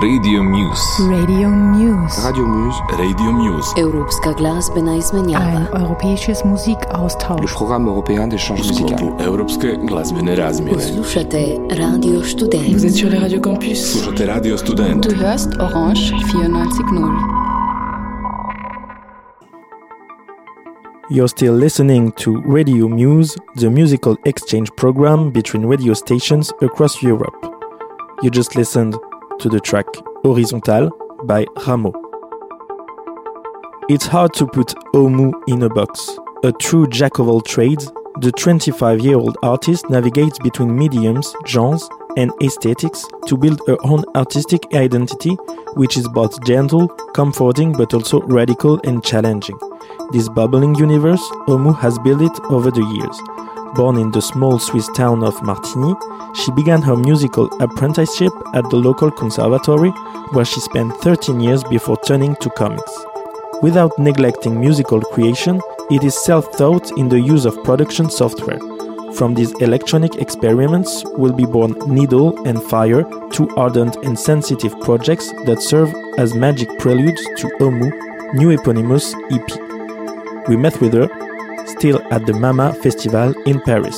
Radio 0.02 0.42
Muse. 0.42 0.82
Radio 1.10 1.48
Muse. 1.48 2.20
Radio 2.24 2.46
Muse. 2.46 2.78
Radio 2.98 3.32
Muse. 3.32 3.80
Europska 3.80 4.32
glazbena 4.32 4.96
izmenjava. 4.96 5.44
Ein 5.44 5.66
europäisches 5.82 6.44
Le 6.44 6.50
Musikaustausch. 6.50 7.54
programme 7.54 7.88
européen 7.88 8.28
d'échange 8.28 8.58
musical. 8.68 9.26
Europske 9.26 9.78
glazbene 9.86 10.34
razmjene. 10.36 10.80
Slušate 10.80 11.58
Radio 11.70 12.22
Student. 12.24 12.72
Vous 12.72 12.86
êtes 12.86 12.96
sur 12.96 13.10
les 13.10 13.18
radios 13.18 13.40
campus. 13.42 13.92
Slušate 13.92 14.26
Radio 14.26 14.56
Student. 14.56 15.08
Du 15.08 15.14
hörst 15.14 15.48
Orange 15.60 16.12
94.0. 16.12 17.10
You're 21.10 21.28
still 21.28 21.54
listening 21.54 22.12
to 22.12 22.30
Radio 22.54 22.88
Muse, 22.88 23.36
the 23.56 23.70
musical 23.70 24.16
exchange 24.24 24.70
program 24.76 25.30
between 25.30 25.64
radio 25.66 25.94
stations 25.94 26.52
across 26.60 27.02
Europe. 27.02 27.36
You 28.22 28.30
just 28.30 28.56
listened 28.56 28.94
to 29.42 29.48
the 29.48 29.58
track 29.58 29.86
Horizontal 30.22 30.88
by 31.24 31.44
Ramo. 31.66 31.92
It's 33.88 34.06
hard 34.06 34.32
to 34.34 34.46
put 34.46 34.68
Omu 34.94 35.32
in 35.48 35.64
a 35.64 35.68
box. 35.68 36.10
A 36.44 36.52
true 36.52 36.86
jack 36.86 37.18
of 37.18 37.28
all 37.28 37.40
trades, 37.40 37.90
the 38.20 38.30
25 38.30 39.00
year 39.00 39.16
old 39.16 39.36
artist 39.42 39.90
navigates 39.90 40.38
between 40.38 40.76
mediums, 40.76 41.34
genres, 41.44 41.88
and 42.16 42.30
aesthetics 42.40 43.04
to 43.26 43.36
build 43.36 43.60
her 43.66 43.76
own 43.82 44.04
artistic 44.14 44.62
identity, 44.74 45.34
which 45.74 45.96
is 45.96 46.06
both 46.06 46.40
gentle, 46.44 46.86
comforting, 47.12 47.72
but 47.72 47.92
also 47.94 48.20
radical 48.22 48.80
and 48.84 49.02
challenging. 49.02 49.58
This 50.12 50.28
bubbling 50.28 50.76
universe, 50.76 51.22
Omu 51.48 51.76
has 51.80 51.98
built 51.98 52.22
it 52.22 52.40
over 52.44 52.70
the 52.70 52.84
years. 52.84 53.51
Born 53.74 53.96
in 53.96 54.10
the 54.10 54.20
small 54.20 54.58
Swiss 54.58 54.86
town 54.94 55.24
of 55.24 55.34
Martigny, 55.36 55.94
she 56.36 56.52
began 56.52 56.82
her 56.82 56.94
musical 56.94 57.48
apprenticeship 57.62 58.32
at 58.52 58.68
the 58.68 58.76
local 58.76 59.10
conservatory, 59.10 59.88
where 60.32 60.44
she 60.44 60.60
spent 60.60 60.92
13 60.98 61.40
years 61.40 61.64
before 61.64 61.98
turning 62.06 62.36
to 62.36 62.50
comics. 62.50 62.92
Without 63.62 63.98
neglecting 63.98 64.60
musical 64.60 65.00
creation, 65.00 65.58
it 65.90 66.04
is 66.04 66.22
self 66.22 66.54
taught 66.58 66.90
in 66.98 67.08
the 67.08 67.18
use 67.18 67.46
of 67.46 67.64
production 67.64 68.10
software. 68.10 68.58
From 69.14 69.34
these 69.34 69.52
electronic 69.60 70.16
experiments 70.16 71.02
will 71.16 71.32
be 71.32 71.46
born 71.46 71.72
Needle 71.86 72.46
and 72.46 72.62
Fire, 72.62 73.04
two 73.30 73.48
ardent 73.56 73.96
and 74.04 74.18
sensitive 74.18 74.78
projects 74.80 75.30
that 75.46 75.62
serve 75.62 75.94
as 76.18 76.34
magic 76.34 76.68
preludes 76.78 77.22
to 77.38 77.48
Omu, 77.60 77.90
new 78.34 78.50
eponymous 78.50 79.14
EP. 79.30 80.48
We 80.48 80.56
met 80.56 80.78
with 80.80 80.92
her, 80.92 81.08
still 81.82 82.00
at 82.12 82.24
the 82.26 82.32
Mama 82.32 82.72
Festival 82.74 83.34
in 83.44 83.58
Paris. 83.58 83.96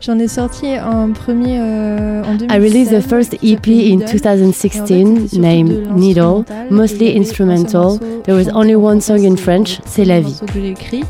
J'en 0.00 0.20
ai 0.20 0.28
sorti 0.28 0.68
un 0.76 1.10
premier 1.10 1.58
euh, 1.58 2.22
en 2.22 2.36
2016. 2.36 2.48
I 2.52 2.60
released 2.60 2.92
the 2.92 3.02
first 3.02 3.34
EP 3.42 3.66
in 3.66 4.06
2016 4.06 5.36
named 5.40 5.90
Needle, 5.96 6.44
mostly 6.70 7.16
instrumental. 7.16 7.98
There 8.22 8.36
was 8.36 8.48
only 8.54 8.76
one 8.76 9.00
song 9.00 9.24
in 9.24 9.36
French, 9.36 9.80
C'est 9.84 10.04
la 10.04 10.20
vie. 10.20 10.38
que 10.46 10.60
j'ai 10.60 10.70
écrit, 10.70 11.02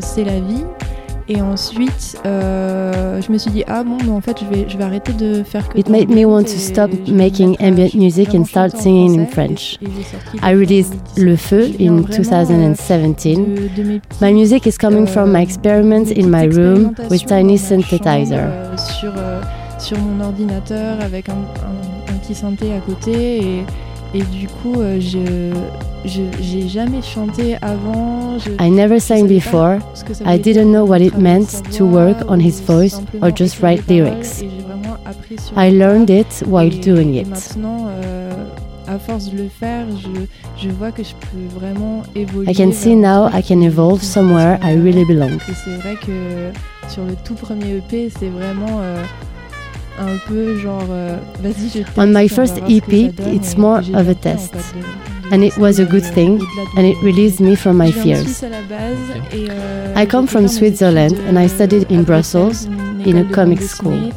C'est 0.00 0.24
la 0.24 0.40
vie. 0.40 0.64
Et 1.30 1.42
ensuite, 1.42 2.16
euh, 2.24 3.20
je 3.20 3.30
me 3.30 3.36
suis 3.36 3.50
dit, 3.50 3.62
ah 3.66 3.84
bon, 3.84 3.98
mais 4.02 4.10
en 4.10 4.20
fait, 4.22 4.38
je 4.40 4.46
vais, 4.46 4.66
je 4.66 4.78
vais 4.78 4.84
arrêter 4.84 5.12
de 5.12 5.42
faire 5.42 5.68
que. 5.68 5.76
It 5.78 5.88
made 5.90 6.08
me 6.08 6.24
want 6.24 6.44
to 6.44 6.56
stop 6.58 6.90
making 7.06 7.54
ambient 7.60 7.94
music 7.94 8.34
and 8.34 8.44
start 8.46 8.74
singing 8.76 9.20
in 9.20 9.26
French. 9.26 9.78
I 10.42 10.52
released 10.54 10.94
Le 11.18 11.36
Feu 11.36 11.66
in 11.78 12.02
2017. 12.04 14.00
My 14.22 14.32
music 14.32 14.66
is 14.66 14.78
coming 14.78 15.06
from 15.06 15.30
my 15.32 15.42
experiments 15.42 16.10
in 16.10 16.30
my 16.30 16.46
room 16.46 16.94
with 17.10 17.26
tiny 17.26 17.58
synthesizer. 17.58 18.38
euh, 18.40 18.76
sur, 18.76 19.12
euh, 19.16 19.42
sur 19.78 19.98
mon 19.98 20.24
ordinateur 20.24 20.96
avec 21.02 21.28
un, 21.28 21.32
un- 21.32 22.14
un 22.14 22.18
petit 22.18 22.34
synthé 22.34 22.72
à 22.72 22.80
côté 22.80 23.36
et, 23.38 23.64
et 24.14 24.22
du 24.22 24.48
coup 24.48 24.80
euh, 24.80 24.98
je 25.00 25.58
j'ai 26.04 26.68
jamais 26.68 27.02
chanté 27.02 27.56
avant 27.60 28.38
je, 28.38 28.50
I 28.64 28.70
never 28.70 29.00
sang 29.00 29.24
before. 29.24 29.78
ce 29.94 30.04
que 30.04 30.14
ça 30.14 30.24
I 30.24 30.38
didn't 30.38 30.70
know 30.72 30.86
what 30.86 31.00
it 31.00 31.10
travailler 31.12 31.40
meant 31.40 31.62
to 31.76 31.84
voix 31.84 32.04
work 32.06 32.16
on 32.28 32.38
his 32.38 32.60
ou 32.60 32.72
voice 32.72 33.00
or 33.20 33.30
just 33.34 33.60
write 33.60 33.86
lyrics. 33.88 34.42
I 35.56 35.70
le 35.70 35.78
learned 35.78 36.10
it 36.10 36.42
while 36.46 36.70
doing 36.70 37.14
it. 37.14 37.28
maintenant 37.28 37.86
euh, 37.88 38.30
à 38.86 38.98
force 38.98 39.30
de 39.30 39.38
le 39.38 39.48
faire 39.48 39.86
je, 40.00 40.22
je 40.62 40.70
vois 40.70 40.92
que 40.92 41.02
je 41.02 41.12
peux 41.14 41.58
vraiment 41.58 42.02
évoluer 42.14 42.50
I 42.50 42.54
can 42.54 42.72
see 42.72 42.94
now 42.96 43.28
I 43.28 43.42
can 43.42 43.60
evolve 43.62 44.02
somewhere 44.02 44.58
I 44.62 44.76
really 44.76 45.04
belong. 45.04 45.36
et 45.48 45.54
c'est 45.64 45.76
vrai 45.76 45.94
que 45.96 46.52
sur 46.88 47.04
le 47.04 47.14
tout 47.22 47.34
premier 47.34 47.76
EP, 47.76 48.10
c'est 48.18 48.28
vraiment 48.30 48.80
euh, 48.80 49.02
un 50.00 50.18
peu 50.26 50.58
genre 50.58 50.86
vas-y 51.42 51.68
je 51.68 51.78
teste, 51.80 51.98
On 51.98 52.06
my 52.06 52.28
first 52.28 52.58
EP, 52.68 53.12
it's 53.32 53.56
more 53.56 53.82
of 53.94 54.08
a 54.08 54.14
test. 54.14 54.54
And 55.30 55.42
it 55.42 55.58
was 55.58 55.78
a 55.78 55.84
good 55.84 56.04
thing, 56.14 56.40
and 56.76 56.86
it 56.86 56.96
released 57.02 57.40
me 57.40 57.54
from 57.54 57.76
my 57.76 57.92
fears. 57.92 58.42
I 59.94 60.06
come 60.06 60.26
from 60.26 60.48
Switzerland 60.48 61.18
and 61.28 61.38
I 61.38 61.48
studied 61.48 61.90
in 61.90 62.02
Brussels 62.04 62.64
in 63.04 63.18
a 63.18 63.24
comic 63.30 63.60
school 63.60 64.10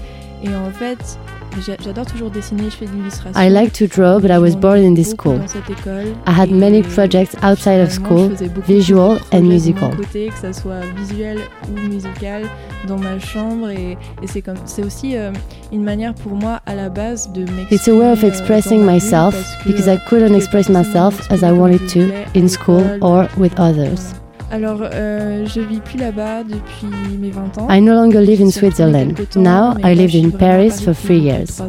dessinée. 1.55 1.62
Et 1.62 1.62
en 1.62 1.62
fait, 1.65 1.72
j'a- 1.72 1.84
j'adore 1.84 2.05
toujours 2.05 2.29
dessiner, 2.31 2.63
je 2.70 2.75
fais 2.75 2.86
de 2.86 2.91
l'illustration. 2.91 3.39
I 3.39 3.50
like 3.50 3.74
to 3.74 3.88
draw, 3.88 4.20
but 4.20 4.31
I 4.31 4.38
was 4.38 4.55
born 4.55 4.79
in 4.84 4.93
this 4.96 5.12
school. 5.12 5.39
dans 5.39 5.48
cette 5.48 5.70
école 5.70 6.08
I 6.27 6.31
had 6.39 6.51
many 6.51 6.81
projects 6.81 7.36
outside 7.43 7.81
of 7.81 7.91
school, 7.91 8.29
je 8.31 8.36
faisais 8.36 8.50
beaucoup 8.50 8.67
visual 8.72 9.12
and 9.12 9.17
projets 9.17 9.38
de 9.39 9.43
mon 9.43 9.50
musical. 9.51 9.96
côté, 9.98 10.27
que 10.27 10.39
ça 10.39 10.53
soit 10.53 10.81
visuel 10.98 11.38
ou 11.70 11.88
musical, 11.89 12.43
dans 12.88 12.98
ma 12.98 13.20
chambre 13.20 13.70
et, 13.70 13.98
et 14.24 14.27
c'est 14.27 14.41
comme 14.41 14.55
c'est 14.65 14.84
aussi 14.84 15.15
euh, 15.15 15.31
une 15.72 15.84
manière 15.84 16.13
pour 16.15 16.34
moi 16.34 16.62
à 16.65 16.74
la 16.75 16.89
base 16.89 17.31
de 17.31 17.41
m'exprimer. 17.41 17.67
It's 17.72 17.88
a 17.88 17.93
way 17.93 18.12
of 18.12 18.24
euh, 18.24 18.27
expressing 18.27 18.79
dans 18.79 18.86
ma 18.86 18.91
bulle 18.93 19.01
myself 19.03 19.58
because 19.65 19.88
I 19.88 19.98
couldn't 20.10 20.34
express 20.36 20.70
myself 20.70 21.29
as 21.31 21.41
I 21.43 21.51
wanted 21.51 21.86
to 21.88 22.00
je 22.00 22.05
voulais 22.05 22.25
à 22.36 22.39
in 22.39 22.48
school 22.48 22.84
or 23.01 23.27
with 23.38 23.53
others. 23.60 24.13
Alors, 24.51 24.81
euh, 24.84 25.46
je 25.46 25.62
vis 25.62 25.79
plus 25.79 25.98
là-bas 25.98 26.43
depuis 26.43 27.17
mes 27.17 27.31
20 27.31 27.58
ans. 27.60 27.67
I 27.70 27.81
no 27.81 27.93
longer 27.93 28.20
live 28.20 28.41
in 28.41 28.48
J'y 28.48 28.51
suis 28.51 28.65
retournée 28.67 29.13
Switzerland. 29.15 29.38
Now 29.38 29.77
I 29.79 29.96
là, 29.96 30.03
lived 30.03 30.15
in 30.15 30.31
Paris 30.38 30.70
Paris 30.70 30.84
for 30.84 30.93
three 30.93 31.20
years. 31.20 31.62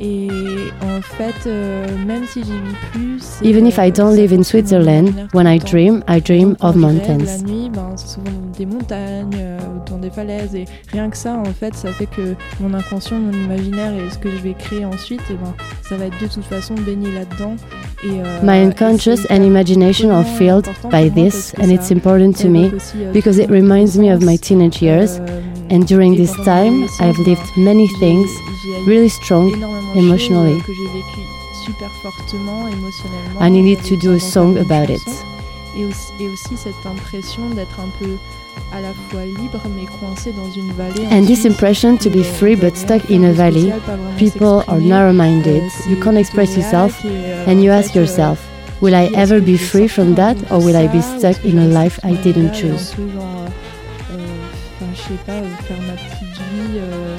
3 0.00 0.06
ans. 0.06 0.08
Et 0.08 0.28
en 0.82 1.00
fait, 1.02 1.46
euh, 1.46 1.86
même 2.06 2.24
si 2.26 2.42
j'y 2.42 2.52
vis 2.52 2.76
plus, 2.92 3.48
Even 3.48 3.66
if 3.66 3.78
I 3.78 3.90
don't 3.90 4.14
live 4.14 4.32
in 4.32 4.42
Switzerland, 4.42 5.28
when 5.32 5.46
I 5.46 5.58
dream, 5.58 6.02
I 6.08 6.20
dream 6.20 6.56
of 6.60 6.76
mountains. 6.76 7.24
La 7.24 7.38
nuit, 7.38 7.70
ben, 7.70 7.92
c'est 7.96 8.14
souvent 8.14 8.30
des 8.56 8.66
montagnes, 8.66 9.30
euh, 9.36 9.58
autour 9.76 9.98
des 9.98 10.10
falaises, 10.10 10.54
et 10.54 10.64
rien 10.92 11.08
que 11.10 11.16
ça, 11.16 11.34
en 11.34 11.52
fait, 11.52 11.74
ça 11.74 11.90
fait 11.92 12.06
que 12.06 12.34
mon 12.60 12.74
inconscient, 12.74 13.18
mon 13.18 13.32
imaginaire 13.32 13.92
et 13.94 14.10
ce 14.10 14.18
que 14.18 14.30
je 14.30 14.36
vais 14.42 14.54
créer 14.54 14.84
ensuite, 14.84 15.22
eh 15.30 15.34
ben, 15.34 15.54
ça 15.88 15.96
va 15.96 16.06
être 16.06 16.20
de 16.20 16.26
toute 16.26 16.44
façon 16.44 16.74
baigné 16.74 17.08
là-dedans. 17.12 17.56
Et, 18.04 18.20
euh, 18.20 18.40
My 18.42 18.58
et 18.58 18.64
unconscious 18.64 19.16
c'est 19.16 19.32
and 19.32 19.42
imagination 19.44 20.10
are 20.10 20.24
filled 20.24 20.66
important 20.68 20.90
by 20.90 21.08
pour 21.10 21.16
moi 21.22 21.30
this, 21.30 21.54
and 21.58 21.70
it's 21.70 21.90
important 21.90 22.32
to 22.40 22.48
me 22.48 22.70
because 23.12 23.38
it 23.38 23.50
reminds 23.50 23.98
me 23.98 24.10
of 24.10 24.22
my 24.22 24.38
teenage 24.38 24.82
years. 24.82 25.20
And 25.70 25.86
during 25.86 26.16
this 26.16 26.34
time, 26.44 26.88
I've 26.98 27.18
lived 27.18 27.56
many 27.56 27.86
things 27.86 28.28
really 28.84 29.08
strong 29.08 29.52
emotionally. 29.94 30.60
I 33.38 33.48
needed 33.48 33.84
to 33.84 33.96
do 33.96 34.12
a 34.12 34.20
song 34.20 34.58
about 34.58 34.90
it. 34.90 35.06
And 41.12 41.26
this 41.26 41.44
impression 41.44 41.98
to 41.98 42.10
be 42.10 42.24
free 42.24 42.56
but 42.56 42.76
stuck 42.76 43.08
in 43.08 43.24
a 43.24 43.32
valley, 43.32 43.72
people 44.18 44.64
are 44.66 44.80
narrow 44.80 45.12
minded, 45.12 45.62
you 45.88 46.00
can't 46.02 46.18
express 46.18 46.56
yourself, 46.56 47.04
and 47.04 47.62
you 47.62 47.70
ask 47.70 47.94
yourself, 47.94 48.44
will 48.80 48.96
I 48.96 49.10
ever 49.14 49.40
be 49.40 49.56
free 49.56 49.86
from 49.86 50.16
that 50.16 50.36
or 50.50 50.58
will 50.58 50.76
I 50.76 50.88
be 50.88 51.00
stuck 51.00 51.44
in 51.44 51.58
a 51.58 51.66
life 51.66 52.00
I 52.02 52.14
didn't 52.22 52.54
choose? 52.54 52.94
Je 54.94 55.00
sais 55.00 55.20
pas, 55.26 55.32
euh, 55.32 55.48
faire 55.66 55.76
ma 55.86 55.92
petite 55.94 56.36
vie 56.36 56.78
euh, 56.78 57.16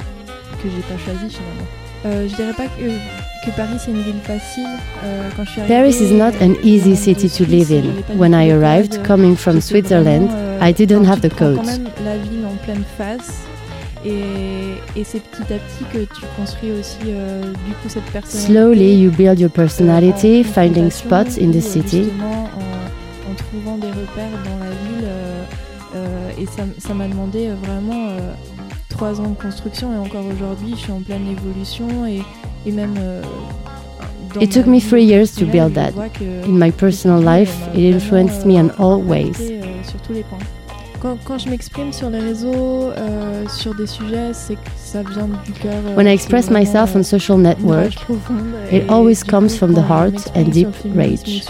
que 0.62 0.70
j'ai 0.70 0.82
pas 0.84 0.98
choisie 1.04 1.34
finalement. 1.36 1.68
Euh, 2.06 2.28
je 2.28 2.36
dirais 2.36 2.54
pas 2.54 2.66
que, 2.66 3.46
que 3.46 3.56
Paris 3.56 3.78
c'est 3.78 3.92
une 3.92 4.02
ville 4.02 4.22
facile. 4.24 4.66
Euh, 5.04 5.30
quand 5.38 5.44
je 5.46 5.52
suis 5.52 5.62
Paris 5.68 5.96
is 6.02 6.14
not 6.14 6.34
an 6.42 6.56
easy 6.64 6.96
city 6.96 7.30
to 7.30 7.44
live 7.46 7.72
in. 7.72 8.04
When 8.18 8.34
I 8.34 8.50
arrived, 8.52 9.04
coming 9.06 9.36
from 9.36 9.62
Switzerland, 9.62 10.30
I 10.62 10.74
didn't 10.74 11.06
have 11.06 11.22
the 11.22 11.30
Quand 11.30 11.56
codes. 11.56 11.66
même 11.66 11.88
la 12.04 12.18
ville 12.18 12.46
en 12.46 12.56
pleine 12.66 12.84
face. 12.98 13.44
Et, 14.04 15.00
et 15.00 15.04
c'est 15.04 15.22
petit 15.22 15.54
à 15.54 15.58
petit 15.58 15.84
que 15.94 16.00
tu 16.12 16.22
construis 16.36 16.72
aussi 16.72 16.98
euh, 17.06 17.44
du 17.68 17.74
coup 17.74 17.88
cette 17.88 18.04
personnalité. 18.06 18.52
Slowly, 18.52 19.00
you 19.00 19.12
build 19.12 19.40
your 19.40 19.52
personality, 19.52 20.44
finding 20.44 20.90
spots 20.90 21.38
in 21.40 21.52
the 21.52 21.62
city. 21.62 22.06
justement, 22.06 22.50
en, 22.58 23.32
en 23.32 23.36
trouvant 23.36 23.78
des 23.78 23.90
repères 23.90 24.40
dans 24.44 24.58
la 24.66 24.72
ville. 24.72 24.91
Et 26.42 26.48
ça 26.80 26.94
m'a 26.94 27.08
demandé 27.08 27.48
euh, 27.48 27.56
vraiment 27.64 28.08
euh, 28.10 28.34
trois 28.90 29.20
ans 29.22 29.30
de 29.30 29.36
construction. 29.42 29.94
Et 29.94 29.98
encore 29.98 30.26
aujourd'hui, 30.26 30.72
je 30.72 30.82
suis 30.82 30.92
en 30.92 31.02
pleine 31.02 31.28
évolution. 31.28 32.06
Et, 32.06 32.22
et 32.66 32.72
même. 32.72 32.96
euh, 32.98 33.22
It 34.40 34.50
took 34.52 34.66
me 34.66 34.80
three 34.80 35.04
years 35.04 35.34
to 35.36 35.46
build 35.46 35.74
that. 35.74 35.92
In 36.46 36.58
my 36.58 36.72
personal 36.72 37.22
life, 37.22 37.54
it 37.76 37.94
influenced 37.94 38.46
me 38.46 38.58
in 38.58 38.70
all 38.80 39.02
ways. 39.02 39.38
Impacté, 41.04 41.18
euh, 41.18 41.18
sur 41.18 41.18
tous 41.18 41.18
les 41.18 41.18
points. 41.18 41.18
Quand, 41.18 41.18
quand 41.26 41.38
je 41.38 41.50
m'exprime 41.50 41.92
sur 41.94 42.10
les 42.10 42.20
réseaux, 42.20 42.92
euh, 42.92 43.48
sur 43.48 43.76
des 43.76 43.88
sujets, 43.88 44.32
c'est 44.34 44.56
que 44.56 44.70
ça 44.78 45.02
vient 45.04 45.28
du 45.46 45.52
cœur. 45.54 45.72
euh, 45.88 45.96
When 45.96 46.08
I 46.08 46.12
express 46.12 46.50
myself 46.50 46.96
on 46.96 47.00
euh, 47.00 47.04
social 47.04 47.38
une 47.38 47.44
network, 47.44 47.94
it 47.94 48.72
Et 48.72 48.84
always 48.90 49.24
comes 49.24 49.50
from 49.50 49.72
the 49.74 49.76
quand 49.76 49.82
je 49.88 49.94
heart 49.94 50.14
m'exprime 50.14 50.46
and 50.46 50.50
deep 50.52 50.68
rage. 50.96 51.44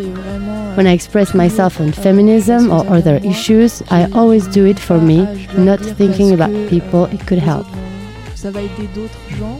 euh, 0.00 0.76
When 0.76 0.86
I 0.86 0.92
express 0.92 1.28
toujours, 1.30 1.42
myself 1.42 1.80
on 1.80 1.88
euh, 1.88 1.92
feminism 1.92 2.70
or 2.70 2.84
other 2.90 3.20
issues, 3.24 3.82
I 3.90 4.06
always 4.14 4.48
do 4.48 4.66
it 4.66 4.78
for 4.78 4.98
me, 5.00 5.20
ah, 5.26 5.60
not 5.60 5.78
thinking 5.96 6.32
about 6.32 6.50
people 6.68 7.04
euh, 7.04 7.14
it 7.14 7.24
could 7.26 7.40
help. 7.42 7.66
autres 7.66 7.70
vont- 7.70 8.34
Ça 8.34 8.50
va 8.50 8.60
aider 8.60 8.88
d'autres 8.94 9.38
gens. 9.38 9.58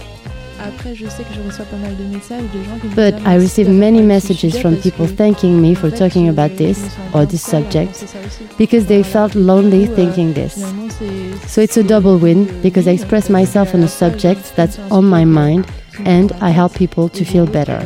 But 2.94 3.14
I 3.26 3.34
receive 3.36 3.68
many 3.68 4.00
messages 4.02 4.58
from 4.58 4.76
people 4.76 5.06
thanking 5.06 5.60
me 5.60 5.74
for 5.74 5.90
talking 5.90 6.28
about 6.28 6.56
this 6.56 6.96
or 7.14 7.26
this 7.26 7.42
subject 7.42 8.04
because 8.56 8.86
they 8.86 9.02
felt 9.02 9.34
lonely 9.34 9.86
thinking 9.86 10.32
this. 10.34 10.54
So 11.52 11.60
it's 11.60 11.76
a 11.76 11.82
double 11.82 12.18
win 12.18 12.46
because 12.62 12.88
I 12.88 12.92
express 12.92 13.28
myself 13.28 13.74
on 13.74 13.82
a 13.82 13.88
subject 13.88 14.56
that's 14.56 14.78
on 14.90 15.04
my 15.04 15.24
mind 15.24 15.66
and 16.04 16.32
I 16.40 16.50
help 16.50 16.74
people 16.74 17.08
to 17.10 17.24
feel 17.24 17.46
better. 17.46 17.80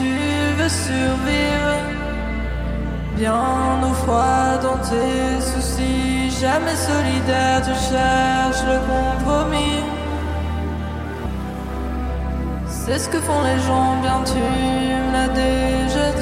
Tu, 0.00 0.14
veux 0.56 0.68
survivre, 0.70 1.76
bien 3.16 3.82
au 3.82 3.92
froid 4.02 4.56
dans 4.62 4.78
tes 4.78 5.40
soucis. 5.50 6.30
Jamais 6.40 6.74
solidaire, 6.74 7.60
tu 7.60 7.74
cherches 7.90 8.64
le 8.72 8.78
compromis. 8.92 9.84
C'est 12.66 12.98
ce 12.98 13.08
que 13.10 13.18
font 13.18 13.42
les 13.42 13.58
gens, 13.66 14.00
bien 14.00 14.22
tu 14.24 14.38
me 14.38 15.12
l'as 15.12 15.28
déjà 15.28 16.06
dit. 16.12 16.19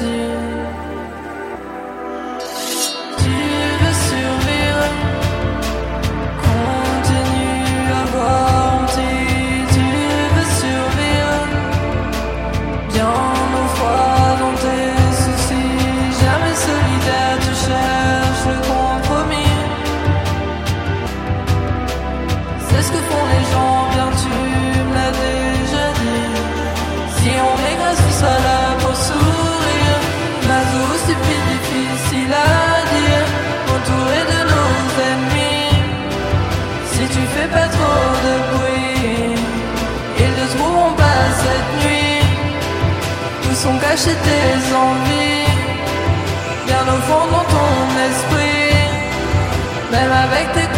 Cachées 44.01 44.15
tes 44.15 44.75
envies, 44.75 45.51
bien 46.65 46.83
au 46.83 47.01
fond 47.07 47.25
dans 47.33 47.47
ton 47.55 47.81
esprit. 48.07 48.77
Même 49.91 50.11
avec 50.25 50.53
tes 50.53 50.68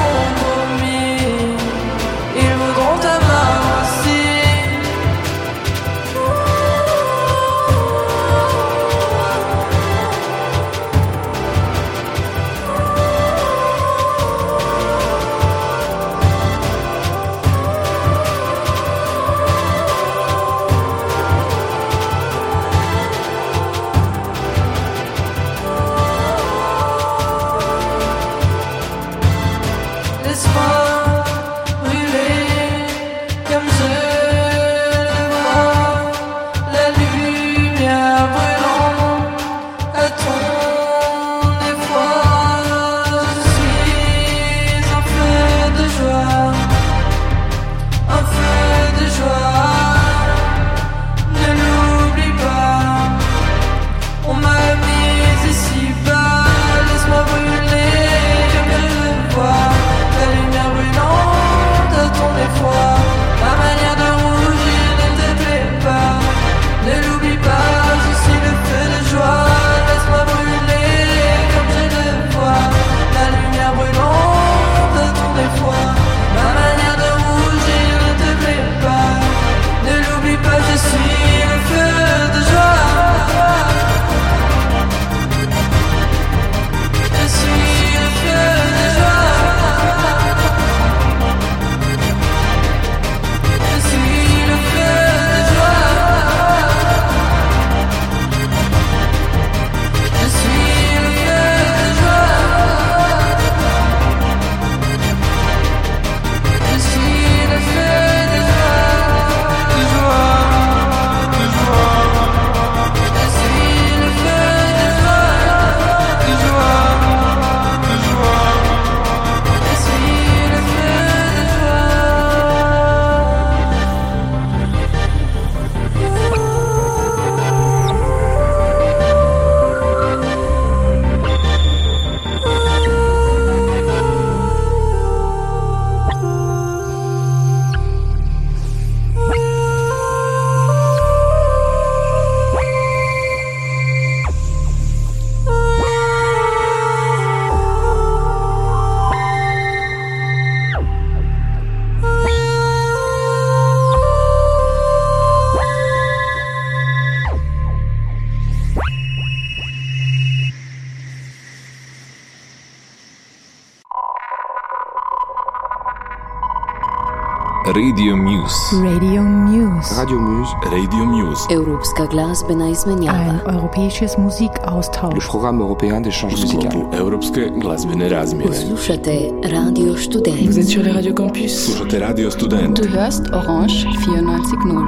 Radio 168.02 168.18
Muse. 168.18 168.76
Radio 168.82 169.22
Muse. 169.22 169.96
Radio 169.96 170.20
Muse. 170.20 170.52
Radio 170.72 171.06
Muse. 171.06 171.54
Europska 171.54 172.06
glazbena 172.06 172.70
izmenjava. 172.70 173.18
Ein 173.18 173.40
europäisches 173.54 174.18
Musikaustausch. 174.18 175.16
Le 175.16 175.30
programme 175.30 175.62
européen 175.62 176.02
d'échange 176.02 176.32
musical. 176.32 176.82
Europske 177.00 177.52
glazbene 177.62 178.10
razmjene. 178.10 178.56
Slušate 178.56 179.32
Radio 179.44 179.98
Student. 179.98 180.48
Vous 180.48 180.60
êtes 180.60 180.70
sur 180.70 180.84
les 180.84 180.92
Radio 180.92 181.14
Campus. 181.14 181.66
Slušate 181.66 182.00
Radio 182.00 182.32
Student. 182.32 182.82
Du 182.82 182.90
hörst 182.90 183.22
Orange 183.34 183.86
94.0. 183.86 184.84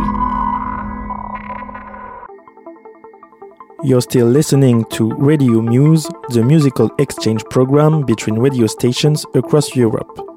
You're 3.84 4.02
still 4.02 4.28
listening 4.28 4.86
to 4.90 5.10
Radio 5.20 5.62
Muse, 5.62 6.10
the 6.30 6.42
musical 6.42 6.90
exchange 6.98 7.44
program 7.52 8.06
between 8.06 8.40
radio 8.40 8.68
stations 8.68 9.26
across 9.36 9.76
Europe. 9.76 10.33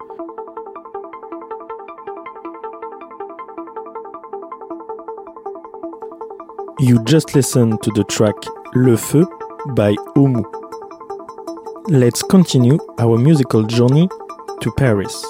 You 6.78 7.02
just 7.04 7.34
listened 7.34 7.82
to 7.84 7.90
the 7.92 8.04
track 8.04 8.34
Le 8.74 8.98
Feu 8.98 9.24
by 9.68 9.94
Omu. 10.14 10.44
Let's 11.88 12.22
continue 12.22 12.78
our 12.98 13.16
musical 13.16 13.62
journey 13.62 14.10
to 14.60 14.72
Paris. 14.76 15.24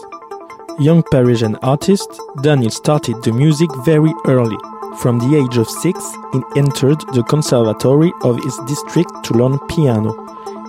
Young 0.80 1.04
Parisian 1.04 1.54
artist, 1.62 2.09
Daniel 2.42 2.72
started 2.72 3.22
the 3.22 3.30
music 3.30 3.70
very 3.85 4.12
early. 4.26 4.56
From 4.98 5.20
the 5.20 5.37
age 5.37 5.56
of 5.56 5.70
six, 5.70 6.00
he 6.32 6.42
entered 6.56 6.98
the 7.14 7.22
conservatory 7.28 8.11
of 8.22 8.42
his 8.42 8.59
district 8.66 9.11
to 9.26 9.35
learn 9.35 9.61
piano. 9.68 10.14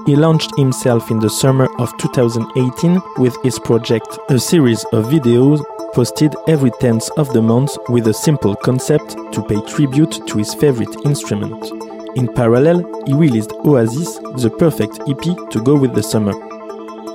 He 0.06 0.16
launched 0.16 0.56
himself 0.58 1.10
in 1.10 1.18
the 1.18 1.30
summer 1.30 1.68
of 1.80 1.98
2018 1.98 3.02
with 3.18 3.36
his 3.42 3.58
project, 3.58 4.20
a 4.30 4.38
series 4.38 4.84
of 4.94 5.06
videos 5.06 5.66
posted 5.98 6.36
every 6.48 6.70
10th 6.70 7.10
of 7.18 7.34
the 7.34 7.42
month 7.42 7.76
with 7.90 8.06
a 8.06 8.14
simple 8.14 8.56
concept 8.56 9.16
to 9.34 9.42
pay 9.42 9.60
tribute 9.62 10.22
to 10.28 10.38
his 10.38 10.54
favorite 10.54 10.96
instrument. 11.06 11.72
In 12.16 12.32
parallel, 12.32 12.86
he 13.08 13.14
released 13.16 13.52
Oasis, 13.66 14.20
the 14.44 14.52
perfect 14.60 15.00
EP 15.10 15.24
to 15.50 15.60
go 15.64 15.76
with 15.76 15.96
the 15.96 16.04
summer. 16.04 16.34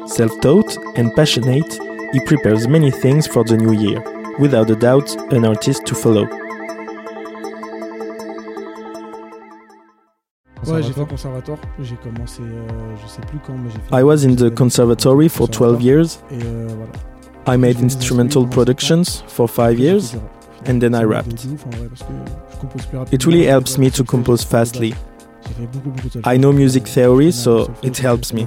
Self 0.09 0.33
taught 0.40 0.77
and 0.97 1.14
passionate, 1.14 1.73
he 2.12 2.18
prepares 2.27 2.66
many 2.66 2.90
things 2.90 3.29
for 3.29 3.45
the 3.45 3.57
new 3.57 3.71
year. 3.71 4.03
Without 4.40 4.68
a 4.68 4.75
doubt, 4.75 5.14
an 5.33 5.45
artist 5.45 5.87
to 5.87 5.95
follow. 5.95 6.27
Ouais, 10.66 10.83
j'ai 10.83 10.92
fait 10.92 11.09
conservatoire. 11.09 11.59
J'ai 11.79 11.97
commencé, 12.03 12.42
euh, 12.42 12.97
je 13.01 13.09
sais 13.09 13.23
plus 13.29 13.38
quand, 13.47 13.53
mais 13.53 13.71
j'ai 13.71 13.79
fait. 13.79 13.95
I 13.95 14.03
was 14.03 14.25
in 14.25 14.35
the 14.35 14.53
conservatory 14.53 15.29
for 15.29 15.49
12 15.49 15.81
years. 15.83 16.18
Et 16.33 16.42
euh, 16.45 16.66
voilà. 16.66 17.12
I 17.46 17.57
made 17.57 17.81
instrumental 17.81 18.46
productions 18.46 19.22
for 19.26 19.48
five 19.48 19.78
years, 19.78 20.14
and 20.66 20.81
then 20.81 20.94
I 20.94 21.02
rapped. 21.02 21.44
It 23.11 23.26
really 23.26 23.46
helps 23.46 23.78
me 23.78 23.90
to 23.90 24.05
compose 24.05 24.44
fastly. 24.44 24.94
I 26.24 26.37
know 26.37 26.52
music 26.52 26.87
theory, 26.87 27.33
so 27.33 27.74
it 27.83 27.98
helps 27.98 28.33
me. 28.33 28.46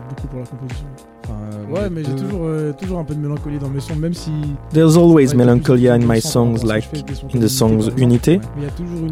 Ouais, 1.69 1.89
mais 1.89 2.03
j'ai 2.05 2.15
toujours, 2.15 2.45
euh, 2.45 2.71
toujours 2.73 2.99
un 2.99 3.03
peu 3.03 3.15
de 3.15 3.19
mélancolie 3.19 3.57
dans 3.57 3.69
mes 3.69 3.81
sons, 3.81 3.95
même 3.95 4.13
si. 4.13 4.31
There's 4.71 4.95
always 4.95 5.33
melancholia 5.33 5.95
in 5.95 6.05
my 6.05 6.21
songs, 6.21 6.63
like 6.63 6.85
in 7.33 7.39
the 7.39 7.49
songs 7.49 7.89
Unité, 7.97 8.39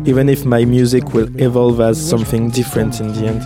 even 0.05 0.29
if 0.29 0.45
my 0.45 0.63
music 0.63 1.13
will 1.13 1.27
evolve 1.39 1.81
as 1.81 1.95
something 1.95 2.49
different 2.51 3.01
in 3.01 3.11
the 3.11 3.27
end. 3.27 3.41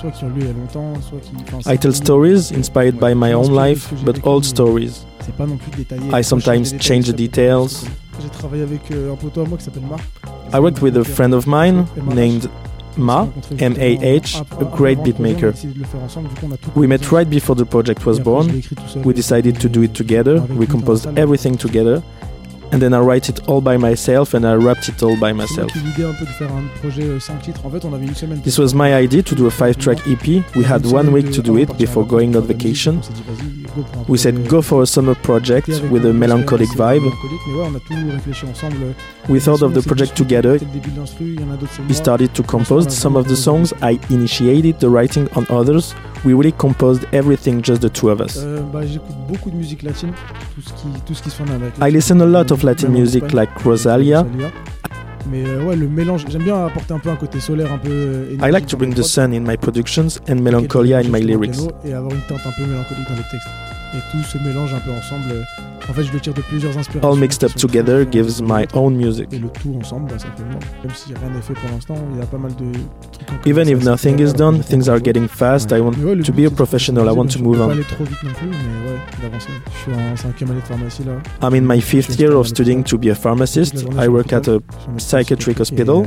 Soit 0.00 0.10
qui 0.10 0.24
ont 0.24 0.28
lu 0.28 0.42
il 0.42 0.46
y 0.46 0.50
a 0.50 0.52
longtemps, 0.52 1.00
soit 1.00 1.18
qui. 1.18 1.72
I 1.72 1.76
tell 1.78 1.92
stories 1.92 2.52
inspired 2.52 3.00
by 3.00 3.14
my 3.14 3.32
own 3.32 3.52
life, 3.52 3.92
but 4.04 4.24
old 4.24 4.44
stories. 4.44 5.04
C'est 5.30 5.36
pas 5.36 5.46
non 5.46 5.56
plus 5.56 5.70
détaillé. 5.76 6.10
I 6.12 6.24
sometimes 6.24 6.80
change 6.80 7.04
the 7.04 7.14
details. 7.14 7.86
J'ai 8.20 8.28
travaillé 8.30 8.64
avec 8.64 8.90
euh, 8.90 9.12
un 9.12 9.16
poteau 9.16 9.42
à 9.42 9.48
moi 9.48 9.58
qui 9.58 9.64
s'appelle 9.64 9.84
Marc. 9.88 10.02
I 10.52 10.58
worked 10.58 10.82
with 10.82 10.96
a 10.96 11.04
friend 11.04 11.32
of 11.32 11.46
mine 11.46 11.86
named 12.12 12.48
Ma, 12.96 13.28
M-A-H, 13.56 14.42
a 14.60 14.64
great 14.76 15.00
beatmaker. 15.04 15.54
We 16.74 16.88
met 16.88 17.12
right 17.12 17.30
before 17.30 17.54
the 17.54 17.64
project 17.64 18.04
was 18.04 18.18
born. 18.18 18.48
We 19.04 19.14
decided 19.14 19.60
to 19.60 19.68
do 19.68 19.82
it 19.82 19.94
together. 19.94 20.42
We 20.58 20.66
composed 20.66 21.06
everything 21.16 21.56
together. 21.56 22.02
And 22.72 22.80
then 22.80 22.94
I 22.94 23.00
write 23.00 23.28
it 23.28 23.48
all 23.48 23.60
by 23.60 23.76
myself 23.76 24.32
and 24.34 24.46
I 24.46 24.54
rapped 24.54 24.88
it 24.88 25.02
all 25.02 25.16
by 25.16 25.32
myself. 25.32 25.72
This 28.44 28.58
was 28.58 28.74
my 28.74 28.94
idea 28.94 29.22
to 29.22 29.34
do 29.34 29.46
a 29.46 29.50
five 29.50 29.76
track 29.76 29.98
EP. 30.06 30.26
We 30.54 30.62
had 30.62 30.86
one 30.86 31.12
week 31.12 31.32
to 31.32 31.42
do 31.42 31.58
it 31.58 31.76
before 31.78 32.06
going 32.06 32.36
on 32.36 32.44
vacation. 32.44 33.02
We 34.08 34.18
said 34.18 34.48
go 34.48 34.62
for 34.62 34.82
a 34.82 34.86
summer 34.86 35.14
project 35.14 35.68
with 35.90 36.06
a 36.06 36.12
melancholic 36.12 36.68
vibe. 36.70 37.04
We 39.28 39.40
thought 39.40 39.62
of 39.62 39.74
the 39.74 39.82
project 39.82 40.16
together. 40.16 40.58
We 41.88 41.94
started 41.94 42.34
to 42.34 42.42
compose 42.42 42.96
some 42.96 43.16
of 43.16 43.26
the 43.28 43.36
songs. 43.36 43.72
I 43.82 43.98
initiated 44.10 44.80
the 44.80 44.90
writing 44.90 45.28
on 45.32 45.46
others. 45.50 45.94
We 46.24 46.34
really 46.34 46.52
composed 46.52 47.06
everything 47.12 47.62
just 47.62 47.80
the 47.80 47.88
two 47.88 48.10
of 48.10 48.20
us. 48.20 48.36
Euh, 48.36 48.60
I 51.80 51.90
listen 51.90 52.20
a 52.20 52.26
lot 52.26 52.50
of 52.50 52.62
Latin 52.62 52.90
music 52.90 53.32
like 53.32 53.50
Rosalia. 53.64 54.26
Mais 55.30 55.44
euh, 55.46 55.64
ouais, 55.64 55.76
le 55.76 55.88
mélange, 55.88 56.24
j'aime 56.28 56.42
bien 56.42 56.66
apporter 56.66 56.92
un 56.94 56.98
peu 56.98 57.10
un 57.10 57.16
côté 57.16 57.40
solaire, 57.40 57.72
un 57.72 57.78
peu. 57.78 57.90
Euh, 57.90 58.36
I 58.42 58.50
like 58.50 58.66
to 58.66 58.76
bring 58.76 58.94
the 58.94 59.02
sun 59.02 59.32
in 59.32 59.40
my 59.40 59.56
productions 59.56 60.20
and 60.28 60.36
melancholia 60.36 60.98
in 60.98 61.08
my 61.10 61.22
lyrics. 61.22 61.58
Et 61.84 61.92
avoir 61.92 62.12
une 62.12 62.20
teinte 62.22 62.40
un 62.46 62.52
peu 62.56 62.66
mélancolique 62.66 63.08
dans 63.08 63.16
les 63.16 63.22
textes. 63.30 63.48
Et 63.92 63.98
tout 64.12 64.22
se 64.22 64.38
mélange 64.38 64.72
un 64.72 64.78
peu 64.78 64.92
ensemble. 64.92 65.44
En 65.88 65.92
fait, 65.92 66.04
je 66.04 66.12
le 66.12 66.20
tire 66.20 66.34
de 66.34 66.42
plusieurs 66.42 66.76
inspirations. 66.78 67.10
All 67.10 67.18
mixed 67.18 67.42
up 67.42 67.52
together 67.54 68.06
gives 68.08 68.40
my 68.40 68.64
own 68.74 68.94
music. 68.94 69.26
Et 69.32 69.38
le 69.38 69.48
tout 69.48 69.74
ensemble, 69.80 70.08
bah, 70.10 70.18
ça 70.18 70.28
fait 70.36 70.44
Même 70.44 70.94
si 70.94 71.12
rien 71.12 71.30
n'est 71.34 71.42
fait 71.42 71.54
pour 71.54 71.68
l'instant, 71.70 71.94
il 72.12 72.20
y 72.20 72.22
a 72.22 72.26
pas 72.26 72.38
mal 72.38 72.52
de 72.54 72.72
trucs. 73.26 73.46
Even 73.46 73.68
if 73.68 73.82
nothing 73.82 74.20
is 74.20 74.32
done, 74.32 74.60
things 74.60 74.88
are 74.88 75.00
getting 75.02 75.26
fast. 75.26 75.72
I 75.72 75.80
want 75.80 75.96
ouais, 75.98 76.22
to 76.22 76.32
be 76.32 76.46
a 76.46 76.50
professional. 76.50 77.08
I 77.08 77.12
want 77.12 77.28
to 77.28 77.42
move 77.42 77.60
on. 77.60 77.64
on. 77.64 77.66
Pas 77.68 77.72
aller 77.72 77.82
trop 77.82 78.04
vite 78.04 78.22
non 78.22 78.30
plus, 78.30 78.48
mais 78.48 78.90
ouais, 78.90 78.98
d'avancer. 79.22 79.48
Je 79.66 79.90
suis 79.90 80.00
en 80.00 80.16
cinquième 80.16 80.50
année 80.52 80.60
de 80.60 80.66
pharmacie 80.66 81.02
là. 81.04 81.12
I'm 81.42 81.54
in 81.54 81.66
my 81.66 81.80
fifth 81.80 82.20
year 82.20 82.36
of 82.36 82.46
studying 82.46 82.84
to 82.84 82.96
be 82.96 83.10
a 83.10 83.14
pharmacist. 83.14 83.84
I 83.98 84.06
work 84.06 84.32
at 84.32 84.46
a 84.46 84.60
psychiatric 84.98 85.58
hospital. 85.58 86.06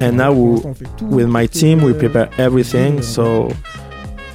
And 0.00 0.12
now, 0.16 0.32
with 0.32 1.28
my 1.28 1.46
team, 1.46 1.82
we 1.82 1.92
prepare 1.92 2.28
everything 2.38 3.02
so 3.02 3.48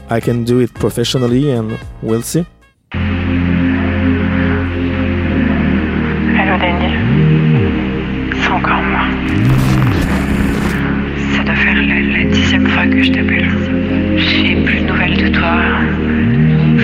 I 0.09 0.19
can 0.19 0.43
do 0.43 0.59
it 0.59 0.73
professionally, 0.73 1.51
and 1.51 1.79
we'll 2.01 2.21
see. 2.21 2.45
Hello 6.37 6.57
Daniel, 6.59 6.91
c'est 8.35 8.49
encore 8.49 8.83
moi. 8.83 9.05
Ça 11.35 11.43
doit 11.43 11.55
faire 11.55 11.75
la, 11.75 12.23
dixième 12.25 12.67
fois 12.67 12.85
que 12.85 13.01
je 13.01 13.11
t'appelle. 13.11 13.49
J'ai 14.17 14.55
plus 14.63 14.81
de 14.81 14.87
nouvelles 14.87 15.17
de 15.17 15.29
toi. 15.29 15.55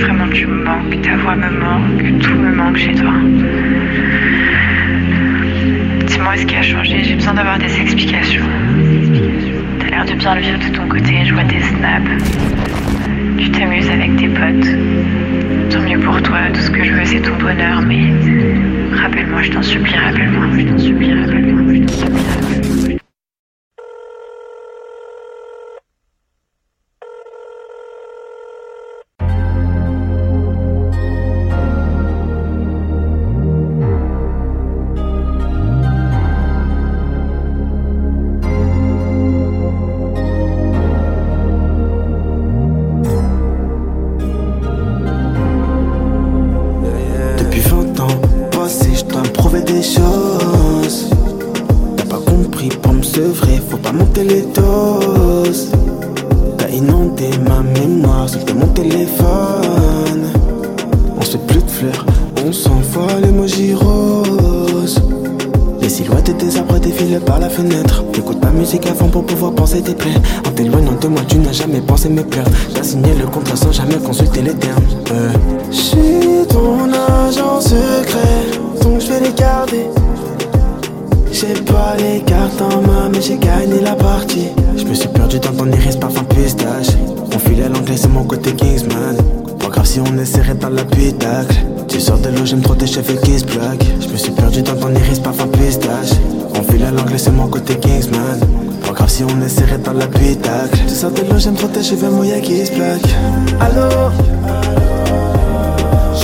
Vraiment, 0.01 0.29
tu 0.29 0.47
me 0.47 0.63
manques, 0.63 1.01
ta 1.01 1.17
voix 1.17 1.35
me 1.35 1.49
manque, 1.49 2.21
tout 2.21 2.35
me 2.35 2.55
manque 2.55 2.77
chez 2.77 2.93
toi. 2.93 3.13
Dis-moi 6.07 6.37
ce 6.37 6.45
qui 6.45 6.55
a 6.55 6.61
changé, 6.61 7.03
j'ai 7.03 7.15
besoin 7.15 7.33
d'avoir 7.33 7.59
des 7.59 7.79
explications. 7.81 8.45
T'as 9.79 9.89
l'air 9.89 10.05
de 10.05 10.13
bien 10.13 10.35
le 10.35 10.41
vivre 10.41 10.59
de 10.59 10.75
ton 10.75 10.87
côté, 10.87 11.25
je 11.25 11.33
vois 11.33 11.43
tes 11.43 11.61
snaps. 11.61 12.69
Tu 13.39 13.49
t'amuses 13.51 13.89
avec 13.89 14.17
tes 14.17 14.27
potes. 14.27 15.69
Tant 15.69 15.81
mieux 15.81 15.99
pour 15.99 16.21
toi, 16.21 16.39
tout 16.53 16.59
ce 16.59 16.69
que 16.69 16.83
je 16.83 16.93
veux 16.93 17.05
c'est 17.05 17.21
ton 17.21 17.35
bonheur, 17.37 17.81
mais 17.81 18.11
rappelle-moi, 18.91 19.41
je 19.43 19.51
t'en 19.51 19.61
supplie, 19.61 19.95
rappelle-moi, 19.95 20.47
je 20.57 20.65
t'en 20.65 20.77
supplie, 20.77 21.13
rappelle-moi, 21.13 21.73
je 21.73 21.81
t'en 21.81 21.87
supplie, 21.87 22.19
rappelle-moi. 22.51 22.58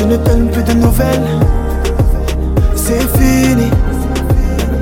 Je 0.06 0.12
ne 0.12 0.18
donne 0.18 0.52
plus 0.52 0.62
de 0.62 0.74
nouvelles. 0.74 1.30
C'est 2.76 3.02
fini. 3.18 3.72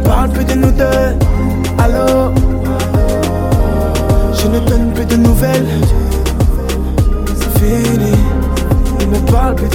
Parle 0.03 0.29
plus 0.31 0.43
de 0.43 0.53
nous 0.53 0.71
deux. 0.71 1.15
Allô? 1.77 2.33
Je 4.33 4.47
ne 4.49 4.59
donne 4.67 4.91
plus 4.93 5.05
de 5.05 5.15
nouvelles. 5.15 5.65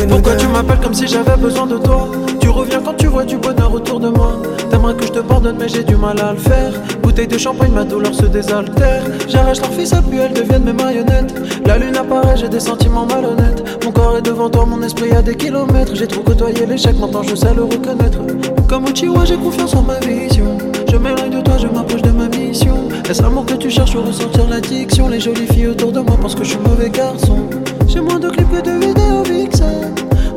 Pourquoi 0.08 0.36
tu 0.36 0.46
m'appelles 0.46 0.78
comme 0.80 0.94
si 0.94 1.08
j'avais 1.08 1.36
besoin 1.36 1.66
de 1.66 1.78
toi 1.78 2.08
Tu 2.40 2.48
reviens 2.48 2.80
quand 2.80 2.94
tu 2.94 3.08
vois 3.08 3.24
du 3.24 3.36
bonheur 3.38 3.72
autour 3.72 3.98
de 3.98 4.08
moi. 4.08 4.40
T'aimerais 4.70 4.94
que 4.94 5.04
je 5.04 5.12
te 5.12 5.18
pardonne 5.18 5.56
mais 5.58 5.68
j'ai 5.68 5.82
du 5.82 5.96
mal 5.96 6.20
à 6.20 6.32
le 6.32 6.38
faire. 6.38 6.72
Bouteille 7.02 7.26
de 7.26 7.36
champagne, 7.36 7.72
ma 7.72 7.82
douleur 7.82 8.14
se 8.14 8.26
désaltère. 8.26 9.02
J'arrache 9.26 9.60
leur 9.60 9.72
fils 9.72 9.92
à 9.92 10.00
puis 10.00 10.18
elles 10.18 10.32
deviennent 10.32 10.62
mes 10.62 10.72
marionnettes. 10.72 11.34
La 11.66 11.76
lune 11.76 11.96
apparaît, 11.96 12.36
j'ai 12.36 12.48
des 12.48 12.60
sentiments 12.60 13.04
malhonnêtes. 13.04 13.84
Mon 13.84 13.90
corps 13.90 14.16
est 14.16 14.22
devant 14.22 14.48
toi, 14.48 14.64
mon 14.64 14.80
esprit 14.82 15.10
a 15.10 15.22
des 15.22 15.34
kilomètres. 15.34 15.96
J'ai 15.96 16.06
trop 16.06 16.22
côtoyé 16.22 16.64
l'échec, 16.64 16.96
maintenant 16.96 17.24
je 17.24 17.34
sais 17.34 17.52
le 17.52 17.64
reconnaître. 17.64 18.20
Comme 18.68 18.86
Uchiwa, 18.86 19.24
j'ai 19.24 19.36
confiance 19.36 19.74
en 19.74 19.82
ma 19.82 19.98
vision. 19.98 20.56
Je 20.88 20.96
m'éloigne 20.96 21.30
de 21.30 21.40
toi, 21.40 21.58
je 21.58 21.66
m'approche 21.66 22.02
de 22.02 22.10
ma 22.10 22.28
mission. 22.28 22.76
Est-ce 23.10 23.22
l'amour 23.22 23.44
que 23.44 23.54
tu 23.54 23.70
cherches 23.70 23.96
ou 23.96 24.02
ressentir 24.02 24.46
l'addiction? 24.48 25.08
Les 25.08 25.18
jolies 25.18 25.48
filles 25.48 25.68
autour 25.68 25.90
de 25.90 25.98
moi 25.98 26.16
pensent 26.20 26.36
que 26.36 26.44
je 26.44 26.50
suis 26.50 26.60
mauvais 26.60 26.90
garçon 26.90 27.48
J'ai 27.88 28.00
moins 28.00 28.18
de 28.18 28.28
clips 28.28 28.50
que 28.50 28.60
de 28.60 28.86
vidéos 28.86 29.22
vixen 29.22 29.94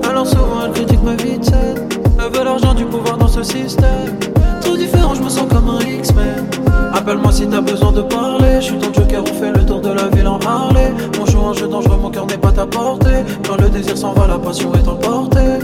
Alors 0.09 0.25
souvent 0.25 0.65
elles 0.65 0.71
critiquent 0.71 1.03
ma 1.03 1.15
vie 1.15 1.37
de 1.37 1.43
scène 1.43 1.89
Elles 2.17 2.33
veulent 2.33 2.45
l'argent 2.45 2.73
du 2.73 2.85
pouvoir 2.85 3.17
dans 3.17 3.27
ce 3.27 3.43
système. 3.43 4.17
Trop 4.61 4.77
différent, 4.77 5.13
je 5.15 5.21
me 5.21 5.29
sens 5.29 5.47
comme 5.49 5.69
un 5.69 5.81
X-Men. 5.81 6.47
Appelle-moi 6.93 7.31
si 7.31 7.47
t'as 7.47 7.61
besoin 7.61 7.91
de 7.91 8.01
parler. 8.03 8.55
Je 8.61 8.65
suis 8.65 8.77
ton 8.77 8.93
joker, 8.93 9.23
on 9.23 9.33
fait 9.33 9.51
le 9.51 9.65
tour 9.65 9.81
de 9.81 9.89
la 9.89 10.07
ville 10.07 10.27
en 10.27 10.39
Harley. 10.39 10.93
On 11.19 11.25
joue 11.25 11.41
un 11.45 11.53
jeu 11.53 11.67
dangereux, 11.67 11.97
mon 12.01 12.09
cœur 12.09 12.25
n'est 12.27 12.37
pas 12.37 12.53
à 12.57 12.65
portée. 12.65 13.23
Quand 13.45 13.57
le 13.61 13.69
désir 13.69 13.97
s'en 13.97 14.13
va, 14.13 14.27
la 14.27 14.39
passion 14.39 14.71
est 14.73 14.87
emportée. 14.87 15.59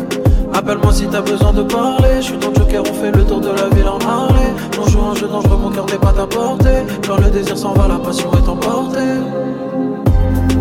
Appelle-moi 0.54 0.92
si 0.92 1.08
t'as 1.08 1.22
besoin 1.22 1.54
de 1.54 1.64
parler. 1.64 2.18
Je 2.18 2.26
suis 2.26 2.38
ton 2.38 2.54
joker, 2.54 2.82
on 2.82 2.94
fait 2.94 3.12
le 3.12 3.24
tour 3.24 3.40
de 3.40 3.50
la 3.50 3.70
ville 3.76 3.88
en 3.88 4.00
Harley. 4.00 4.54
On 4.82 4.88
joue 4.90 5.02
un 5.02 5.16
jeu 5.16 5.28
dangereux, 5.28 5.58
mon 5.62 5.70
cœur 5.70 5.86
n'est 5.86 6.00
pas 6.00 6.14
à 6.22 6.28
portée. 6.28 6.84
Quand 7.08 7.18
le 7.18 7.30
désir 7.30 7.58
s'en 7.58 7.74
va, 7.74 7.88
la 7.88 8.00
passion 8.00 8.30
est 8.34 8.50
emportée. 8.50 9.00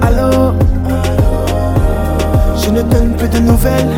Allô? 0.02 0.52
Ne 2.76 2.82
donne 2.82 3.16
plus 3.16 3.28
de 3.28 3.38
nouvelles. 3.38 3.96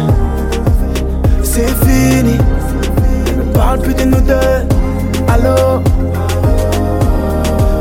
C'est 1.42 1.68
fini. 1.84 2.38
Ne 3.36 3.42
parle 3.52 3.80
plus 3.80 3.94
de 3.94 4.04
nous 4.04 4.20
deux. 4.20 4.58
Allô 5.26 5.82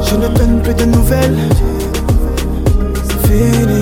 Je 0.09 0.15
ne 0.15 0.27
donne 0.27 0.61
plus 0.63 0.73
de 0.73 0.85
nouvelles. 0.85 1.37
C'est 3.07 3.27
fini. 3.27 3.81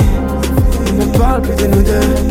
Ne 0.99 1.17
parle 1.17 1.41
plus 1.41 1.55
de 1.55 1.67
nous 1.67 1.83
deux 1.83 2.25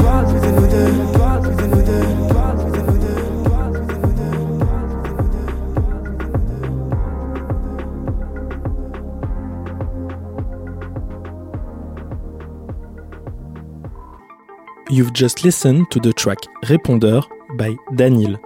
You've 14.95 15.13
just 15.13 15.43
listened 15.43 15.91
to 15.91 15.99
the 15.99 16.13
track 16.13 16.39
Répondeur 16.67 17.21
by 17.59 17.75
Daniel. 17.97 18.39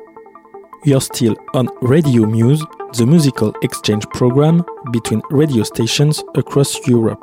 You're 0.82 1.02
still 1.02 1.36
on 1.52 1.68
Radio 1.82 2.24
Muse, 2.24 2.64
the 2.96 3.04
musical 3.04 3.52
exchange 3.60 4.08
program 4.14 4.64
between 4.90 5.20
radio 5.28 5.62
stations 5.62 6.24
across 6.36 6.88
Europe. 6.88 7.22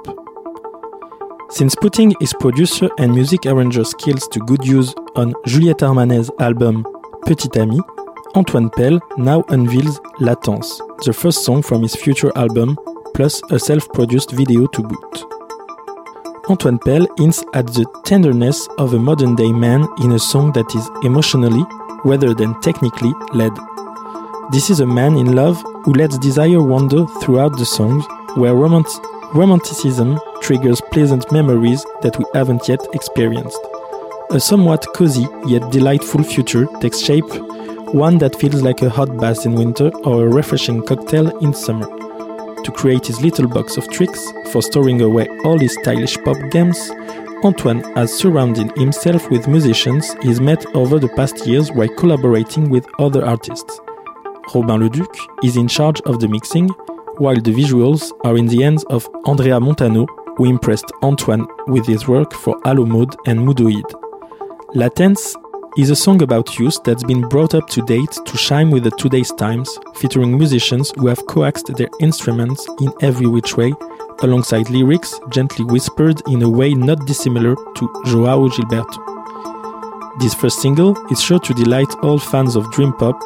Since 1.49 1.73
putting 1.73 2.13
his 2.19 2.33
producer 2.33 2.87
and 2.99 3.15
music 3.15 3.47
arranger 3.47 3.83
skills 3.83 4.27
to 4.27 4.39
good 4.41 4.63
use 4.63 4.93
on 5.15 5.33
Juliette 5.47 5.81
Armanet's 5.81 6.29
album 6.39 6.85
Petit 7.25 7.59
Ami, 7.59 7.79
Antoine 8.35 8.69
Pell 8.69 8.99
now 9.17 9.43
unveils 9.49 9.99
Latence, 10.19 10.79
the 11.03 11.13
first 11.13 11.43
song 11.43 11.63
from 11.63 11.81
his 11.81 11.95
future 11.95 12.31
album, 12.35 12.77
plus 13.15 13.41
a 13.49 13.57
self 13.57 13.91
produced 13.91 14.33
video 14.33 14.67
to 14.67 14.83
boot. 14.83 15.34
Antoine 16.47 16.77
Pell 16.77 17.07
hints 17.17 17.43
at 17.55 17.65
the 17.65 17.85
tenderness 18.03 18.67
of 18.77 18.93
a 18.93 18.99
modern 18.99 19.35
day 19.35 19.51
man 19.51 19.87
in 20.03 20.11
a 20.11 20.19
song 20.19 20.51
that 20.51 20.75
is 20.75 20.87
emotionally, 21.03 21.65
rather 22.03 22.35
than 22.35 22.59
technically, 22.61 23.11
led. 23.33 23.51
This 24.51 24.69
is 24.69 24.79
a 24.79 24.85
man 24.85 25.17
in 25.17 25.35
love 25.35 25.59
who 25.83 25.93
lets 25.93 26.19
desire 26.19 26.61
wander 26.61 27.07
throughout 27.19 27.57
the 27.57 27.65
songs, 27.65 28.05
where 28.35 28.53
romant- 28.53 29.33
romanticism 29.33 30.19
triggers 30.43 30.81
pleasant 30.91 31.31
memories 31.31 31.83
that 32.03 32.15
we 32.19 32.25
haven't 32.35 32.67
yet 32.67 32.85
experienced. 32.93 33.59
A 34.29 34.39
somewhat 34.39 34.85
cozy 34.93 35.27
yet 35.47 35.71
delightful 35.71 36.21
future 36.21 36.67
takes 36.79 36.99
shape, 36.99 37.29
one 37.91 38.19
that 38.19 38.35
feels 38.35 38.61
like 38.61 38.83
a 38.83 38.89
hot 38.89 39.17
bath 39.17 39.47
in 39.47 39.55
winter 39.55 39.89
or 40.03 40.25
a 40.25 40.29
refreshing 40.29 40.85
cocktail 40.85 41.35
in 41.39 41.55
summer 41.55 42.04
to 42.65 42.71
create 42.71 43.05
his 43.05 43.21
little 43.21 43.47
box 43.47 43.77
of 43.77 43.87
tricks 43.89 44.33
for 44.51 44.61
storing 44.61 45.01
away 45.01 45.27
all 45.43 45.57
his 45.57 45.73
stylish 45.73 46.17
pop 46.23 46.37
games, 46.49 46.91
Antoine 47.43 47.83
has 47.93 48.11
surrounded 48.11 48.75
himself 48.75 49.29
with 49.29 49.47
musicians 49.47 50.15
he's 50.23 50.41
met 50.41 50.65
over 50.75 50.97
the 50.97 51.09
past 51.09 51.45
years 51.45 51.71
while 51.71 51.87
collaborating 51.89 52.69
with 52.69 52.87
other 52.99 53.23
artists. 53.23 53.79
Robin 54.53 54.81
Leduc 54.81 55.15
is 55.43 55.57
in 55.57 55.67
charge 55.67 56.01
of 56.01 56.19
the 56.19 56.27
mixing, 56.27 56.67
while 57.17 57.39
the 57.39 57.53
visuals 57.53 58.11
are 58.23 58.35
in 58.35 58.47
the 58.47 58.63
hands 58.63 58.83
of 58.85 59.07
Andrea 59.25 59.59
Montano, 59.59 60.07
who 60.37 60.45
impressed 60.45 60.91
Antoine 61.03 61.45
with 61.67 61.85
his 61.85 62.07
work 62.07 62.33
for 62.33 62.59
Allo 62.65 62.85
Mode 62.85 63.15
and 63.27 63.39
Moodoid. 63.39 63.85
Latence 64.73 65.35
is 65.77 65.89
a 65.89 65.95
song 65.95 66.21
about 66.21 66.57
youth 66.57 66.81
that's 66.85 67.03
been 67.03 67.27
brought 67.27 67.53
up 67.53 67.67
to 67.67 67.81
date 67.81 68.17
to 68.25 68.37
shine 68.37 68.69
with 68.69 68.85
the 68.85 68.91
today's 68.91 69.31
times, 69.33 69.77
featuring 69.95 70.37
musicians 70.37 70.93
who 70.95 71.07
have 71.07 71.25
coaxed 71.27 71.67
their 71.75 71.89
instruments 71.99 72.65
in 72.79 72.93
every 73.01 73.27
which 73.27 73.57
way, 73.57 73.73
alongside 74.21 74.69
lyrics 74.69 75.19
gently 75.31 75.65
whispered 75.65 76.21
in 76.29 76.41
a 76.43 76.49
way 76.49 76.73
not 76.73 77.05
dissimilar 77.05 77.55
to 77.75 78.03
Joao 78.05 78.47
Gilberto. 78.47 80.19
This 80.19 80.33
first 80.33 80.61
single 80.61 80.95
is 81.11 81.21
sure 81.21 81.39
to 81.39 81.53
delight 81.53 81.93
all 82.01 82.19
fans 82.19 82.55
of 82.55 82.71
dream 82.71 82.93
pop, 82.93 83.21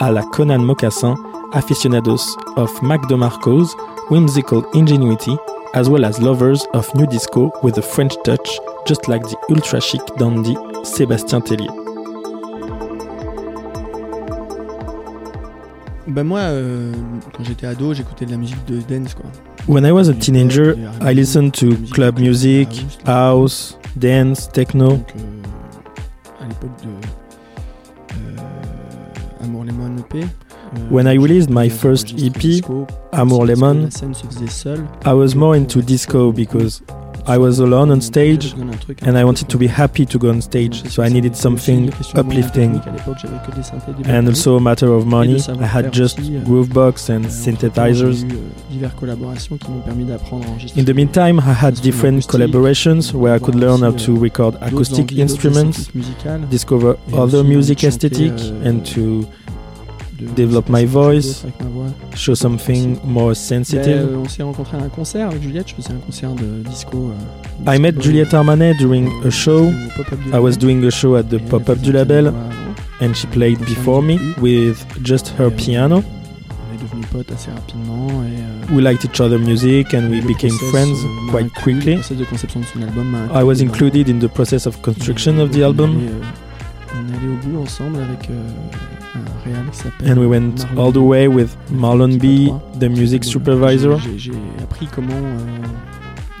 a 0.00 0.10
la 0.10 0.22
Conan 0.30 0.62
Mocassin, 0.62 1.16
aficionados 1.54 2.34
of 2.56 2.82
Mac 2.82 3.02
DeMarco's 3.02 3.74
whimsical 4.08 4.68
ingenuity, 4.70 5.36
as 5.74 5.90
well 5.90 6.06
as 6.06 6.18
lovers 6.18 6.64
of 6.72 6.92
new 6.94 7.06
disco 7.06 7.52
with 7.62 7.76
a 7.76 7.82
French 7.82 8.14
touch, 8.24 8.58
just 8.86 9.06
like 9.06 9.22
the 9.22 9.36
ultra 9.50 9.82
chic 9.82 10.00
dandy 10.16 10.54
Sébastien 10.82 11.42
Tellier. 11.42 11.79
Bah 16.10 16.24
moi, 16.24 16.40
euh, 16.40 16.92
quand 17.36 17.44
j'étais 17.44 17.66
ado, 17.66 17.94
j'écoutais 17.94 18.26
de 18.26 18.32
la 18.32 18.36
musique 18.36 18.58
de 18.66 18.78
dance 18.80 19.14
quoi. 19.14 19.26
When 19.68 19.84
I 19.84 19.92
was 19.92 20.08
a 20.08 20.14
teenager, 20.14 20.74
I 21.00 21.14
listened 21.14 21.52
to 21.54 21.76
club 21.92 22.18
music, 22.18 22.68
house, 23.06 23.78
dance, 23.96 24.48
techno. 24.52 24.88
Donc, 24.88 25.14
euh, 25.16 26.44
à 26.44 26.48
l'époque 26.48 26.70
de 26.82 26.88
euh, 28.14 29.44
Amour 29.44 29.64
Lemon 29.64 29.96
EP. 29.98 30.22
euh, 30.24 30.26
When 30.90 31.06
I 31.06 31.16
released 31.18 31.50
my 31.50 31.68
first 31.68 32.12
EP, 32.18 32.30
disco, 32.40 32.86
Amour 33.12 33.46
parce 33.46 33.50
que 33.50 33.60
Lemon. 33.60 33.88
I 35.04 35.12
was 35.12 35.34
more 35.36 35.54
into 35.56 35.80
disco 35.82 36.32
because 36.32 36.82
I 37.30 37.38
was 37.38 37.60
alone 37.60 37.92
on 37.92 38.00
stage 38.00 38.54
and 39.02 39.16
I 39.16 39.22
wanted 39.22 39.48
to 39.50 39.56
be 39.56 39.68
happy 39.68 40.04
to 40.04 40.18
go 40.18 40.30
on 40.30 40.42
stage, 40.42 40.82
so 40.90 41.00
I 41.04 41.08
needed 41.08 41.36
something 41.36 41.92
uplifting. 42.16 42.80
And 44.04 44.26
also 44.26 44.56
a 44.56 44.60
matter 44.60 44.92
of 44.92 45.06
money, 45.06 45.40
I 45.46 45.66
had 45.66 45.92
just 45.92 46.18
Groovebox 46.18 47.08
and 47.08 47.26
synthesizers. 47.26 48.24
In 50.76 50.84
the 50.84 50.94
meantime, 50.94 51.38
I 51.38 51.52
had 51.52 51.74
different 51.76 52.26
collaborations 52.26 53.12
where 53.12 53.34
I 53.34 53.38
could 53.38 53.54
learn 53.54 53.82
how 53.82 53.92
to 53.92 54.16
record 54.18 54.56
acoustic 54.60 55.12
instruments, 55.12 55.86
discover 56.50 56.98
other 57.12 57.44
music 57.44 57.84
aesthetic, 57.84 58.32
and 58.66 58.84
to 58.86 59.28
develop 60.36 60.68
my 60.68 60.84
voice, 60.86 61.44
show 62.14 62.34
something 62.34 62.98
more 63.04 63.28
Ben, 63.30 63.34
sensitive. 63.34 64.06
euh, 64.10 64.16
on 64.24 64.28
s'est 64.28 64.42
rencontrés 64.42 64.76
à 64.76 64.82
un 64.82 64.88
concert 64.88 65.28
avec 65.28 65.42
Juliette, 65.42 65.68
je 65.68 65.74
faisais 65.74 65.92
un 65.92 66.00
concert 66.04 66.32
de 66.34 66.62
disco. 66.68 67.10
euh, 67.66 67.74
I 67.74 67.78
met 67.78 67.92
Juliette 68.00 68.32
Armanet 68.34 68.74
during 68.78 69.08
a 69.24 69.30
show. 69.30 69.70
I 70.32 70.38
was 70.38 70.52
doing 70.56 70.84
a 70.86 70.90
show 70.90 71.16
at 71.16 71.24
the 71.24 71.38
pop-up 71.48 71.78
du 71.80 71.92
label, 71.92 72.32
and 73.00 73.14
she 73.14 73.26
played 73.28 73.58
before 73.60 74.02
me 74.02 74.18
with 74.40 74.84
just 75.02 75.32
her 75.38 75.50
piano. 75.50 75.96
On 76.02 76.74
est 76.74 76.78
devenus 76.82 77.06
potes 77.10 77.32
assez 77.32 77.50
rapidement 77.50 78.06
et 78.24 78.40
euh, 78.40 78.74
We 78.76 78.82
liked 78.84 79.04
each 79.04 79.20
other's 79.20 79.40
music 79.40 79.92
and 79.94 80.08
we 80.10 80.20
became 80.20 80.50
process, 80.50 80.70
friends 80.70 80.96
euh, 81.04 81.30
quite 81.30 81.46
inclus, 81.46 81.74
quickly. 81.80 81.94
Album 82.82 83.14
I 83.34 83.42
was 83.42 83.60
included 83.60 84.08
in 84.08 84.18
the 84.20 84.28
process 84.28 84.66
of 84.66 84.80
construction 84.82 85.40
of 85.40 85.50
the 85.50 85.60
on 85.62 85.64
album. 85.64 85.90
allé, 85.96 86.06
euh, 86.08 86.94
on 86.94 87.12
est 87.12 87.16
allé 87.16 87.28
au 87.28 87.36
bout 87.48 87.62
ensemble 87.64 87.96
avec 87.96 88.28
euh, 89.16 89.18
un 89.18 89.50
réal 89.50 89.70
qui 89.70 89.78
s'appelle 89.78 90.12
And 90.12 90.16
we 90.20 90.26
went 90.26 90.54
Marlon 90.74 90.78
all 90.78 90.92
the 90.92 90.96
way 90.98 91.26
with 91.28 91.56
Marlon 91.72 92.16
B, 92.18 92.50
the 92.78 92.88
music 92.88 93.24
supervisor. 93.24 93.98
j'ai- 94.16 94.32
appris 94.62 94.86
comment. 94.94 95.12
euh, 95.12 95.66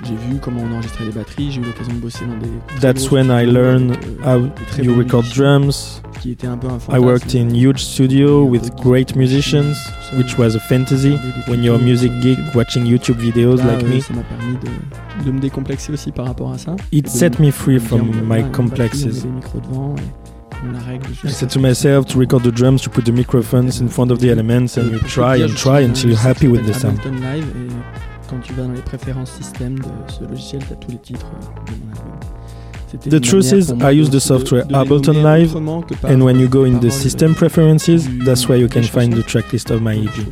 j'ai 0.02 0.14
vu 0.14 0.38
comment 0.40 0.62
on 0.62 0.74
enregistrait 0.74 1.04
des 1.04 1.12
batteries. 1.12 1.52
J'ai 1.52 1.60
eu 1.60 1.64
l'occasion 1.64 1.92
de 1.92 1.98
bosser 1.98 2.24
dans 2.24 2.38
des. 2.38 2.50
That's 2.80 3.10
when 3.10 3.26
I 3.26 3.44
learned 3.44 3.92
euh, 4.24 4.24
how 4.24 4.82
you 4.82 4.94
record 4.96 5.24
musiciens, 5.24 5.44
drums. 5.58 6.02
Qui 6.22 6.32
était 6.32 6.46
un 6.46 6.56
peu 6.58 6.68
un 6.68 6.78
I 6.94 6.98
worked 6.98 7.34
in 7.34 7.48
huge 7.54 7.78
studio 7.82 8.44
with 8.44 8.70
great 8.82 9.14
musicians, 9.16 9.74
which 10.18 10.36
was 10.38 10.54
a 10.54 10.58
fantasy 10.60 11.16
when 11.48 11.62
you're 11.62 11.78
a 11.80 11.82
music 11.82 12.12
geek 12.20 12.38
watching 12.54 12.84
YouTube 12.86 13.18
videos 13.18 13.56
like 13.62 13.82
me. 13.86 14.00
Ça 14.00 14.12
m'a 14.14 14.22
permis 14.22 14.56
de, 14.56 15.24
de 15.26 15.32
me 15.32 15.40
décomplexer 15.40 15.92
aussi 15.92 16.12
par 16.12 16.26
rapport 16.26 16.52
à 16.52 16.58
ça. 16.58 16.76
It 16.92 17.08
set 17.08 17.38
me 17.38 17.50
free 17.50 17.78
from 17.78 18.10
my 18.28 18.42
complexes. 18.52 19.24
La 20.72 20.78
règle 20.80 21.06
I 21.10 21.14
jusqu'à 21.14 21.30
said 21.30 21.48
to 21.50 21.60
myself 21.60 22.06
to 22.06 22.18
record 22.18 22.42
the 22.42 22.52
drums, 22.54 22.82
to 22.82 22.90
put 22.90 23.04
the 23.04 23.12
microphones 23.12 23.80
in 23.80 23.88
front 23.88 24.10
of 24.10 24.18
the 24.18 24.28
elements, 24.30 24.76
and 24.76 24.90
you 24.92 24.98
try 25.00 25.42
and 25.42 25.54
try 25.54 25.82
until 25.84 26.10
un 26.10 26.10
you're 26.10 26.16
happy 26.26 26.48
with 26.48 26.64
the 26.66 26.72
sound. 26.74 26.96
s'appelle 26.96 27.12
Ableton 27.14 27.34
Live 27.34 27.44
et 27.56 28.28
quand 28.28 28.40
tu 28.42 28.52
vas 28.54 28.62
dans 28.64 28.72
les 28.72 28.82
préférences 28.82 29.32
système 29.32 29.78
de 29.78 29.84
ce 30.08 30.24
logiciel, 30.24 30.62
tu 30.66 30.72
as 30.72 30.76
tous 30.76 30.90
les 30.90 30.98
titres 30.98 31.26
de 31.66 31.72
mon 31.72 31.92
album. 31.96 32.18
C'était 32.90 33.08
The 33.10 33.14
une 33.14 33.20
truth 33.20 33.52
is, 33.52 33.72
I 33.80 33.92
use 34.00 34.10
de- 34.10 34.16
the 34.18 34.20
software 34.20 34.64
Ableton 34.72 35.22
Live, 35.22 35.54
and 35.56 36.22
when 36.22 36.40
you 36.40 36.48
go 36.48 36.64
in 36.64 36.80
the 36.80 36.90
system 36.90 37.34
preferences, 37.34 38.08
that's 38.24 38.48
where 38.48 38.58
you 38.60 38.68
can 38.68 38.82
find 38.82 39.14
the 39.14 39.22
tracklist 39.24 39.70
of 39.70 39.80
my 39.80 39.94
EP. 39.96 40.10
que 40.10 40.30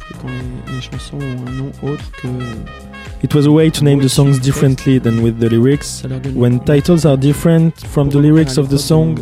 It 3.23 3.35
was 3.35 3.47
a 3.47 3.51
way 3.51 3.71
to 3.71 3.85
name 3.85 4.01
the 4.01 4.09
songs 4.09 4.41
differently 4.41 5.01
than 5.01 5.21
with 5.23 5.39
the 5.41 5.49
lyrics. 5.49 6.03
When 6.35 6.61
titles 6.61 7.05
are 7.05 7.17
different 7.17 7.75
from 7.87 8.11
the 8.11 8.19
lyrics 8.19 8.59
of 8.59 8.69
the 8.69 8.79
song, 8.79 9.17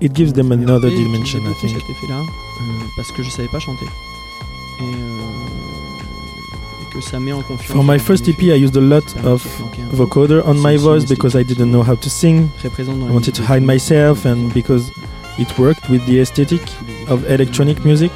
it 0.00 0.12
gives 0.14 0.32
them 0.32 0.52
another 0.52 0.90
dimension, 0.90 1.40
I 1.40 1.54
think. 1.60 1.72
cet 1.74 1.90
effet-là 1.90 2.22
parce 2.96 3.12
que 3.12 3.22
je 3.22 3.30
savais 3.30 3.48
pas 3.48 3.58
chanter 3.60 3.86
et, 4.80 4.84
et 6.82 6.94
que 6.94 7.00
ça 7.00 7.18
met 7.20 7.32
en 7.32 7.42
confiance. 7.42 7.72
For 7.72 7.84
my 7.84 7.98
first 7.98 8.28
EP, 8.28 8.46
I 8.46 8.56
used 8.62 8.76
a 8.76 8.80
lot 8.80 9.04
of 9.24 9.44
vocoder 9.92 10.42
on 10.46 10.54
my 10.54 10.76
voice 10.76 11.04
because 11.06 11.34
I 11.38 11.44
didn't 11.44 11.70
know 11.70 11.82
how 11.82 11.96
to 11.96 12.08
sing. 12.08 12.48
I 12.64 12.68
la 12.84 12.92
wanted 13.12 13.34
to 13.34 13.42
musique 13.42 13.46
hide 13.48 13.60
de- 13.60 13.66
myself 13.66 14.24
and 14.26 14.52
because 14.54 14.90
it 15.38 15.58
worked 15.58 15.88
with 15.90 16.04
the 16.06 16.20
aesthetic 16.20 16.60
of 17.08 17.24
electronic 17.30 17.84
music. 17.84 18.10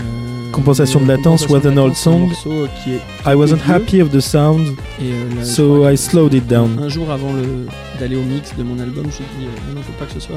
Euh, 0.00 0.50
Compensation 0.52 1.00
de 1.00 1.06
latence 1.06 1.48
was 1.48 1.64
an 1.66 1.78
old 1.78 1.94
song. 1.96 2.30
I 3.26 3.34
wasn't 3.34 3.60
happy 3.66 4.00
of 4.00 4.10
the 4.10 4.20
sound, 4.20 4.76
euh, 5.00 5.44
so 5.44 5.86
I 5.90 5.96
slowed 5.96 6.34
it 6.34 6.46
down. 6.46 6.78
Un 6.78 6.88
jour 6.88 7.10
avant 7.10 7.32
le- 7.32 7.66
d'aller 7.98 8.16
au 8.16 8.22
mix 8.22 8.54
de 8.56 8.62
mon 8.62 8.78
album, 8.78 9.04
je 9.04 9.06
me 9.08 9.12
suis 9.12 9.24
dit 9.38 9.46
euh, 9.46 9.74
non, 9.74 9.82
faut 9.82 9.92
pas 9.98 10.06
que 10.06 10.12
ce 10.14 10.20
soit, 10.20 10.36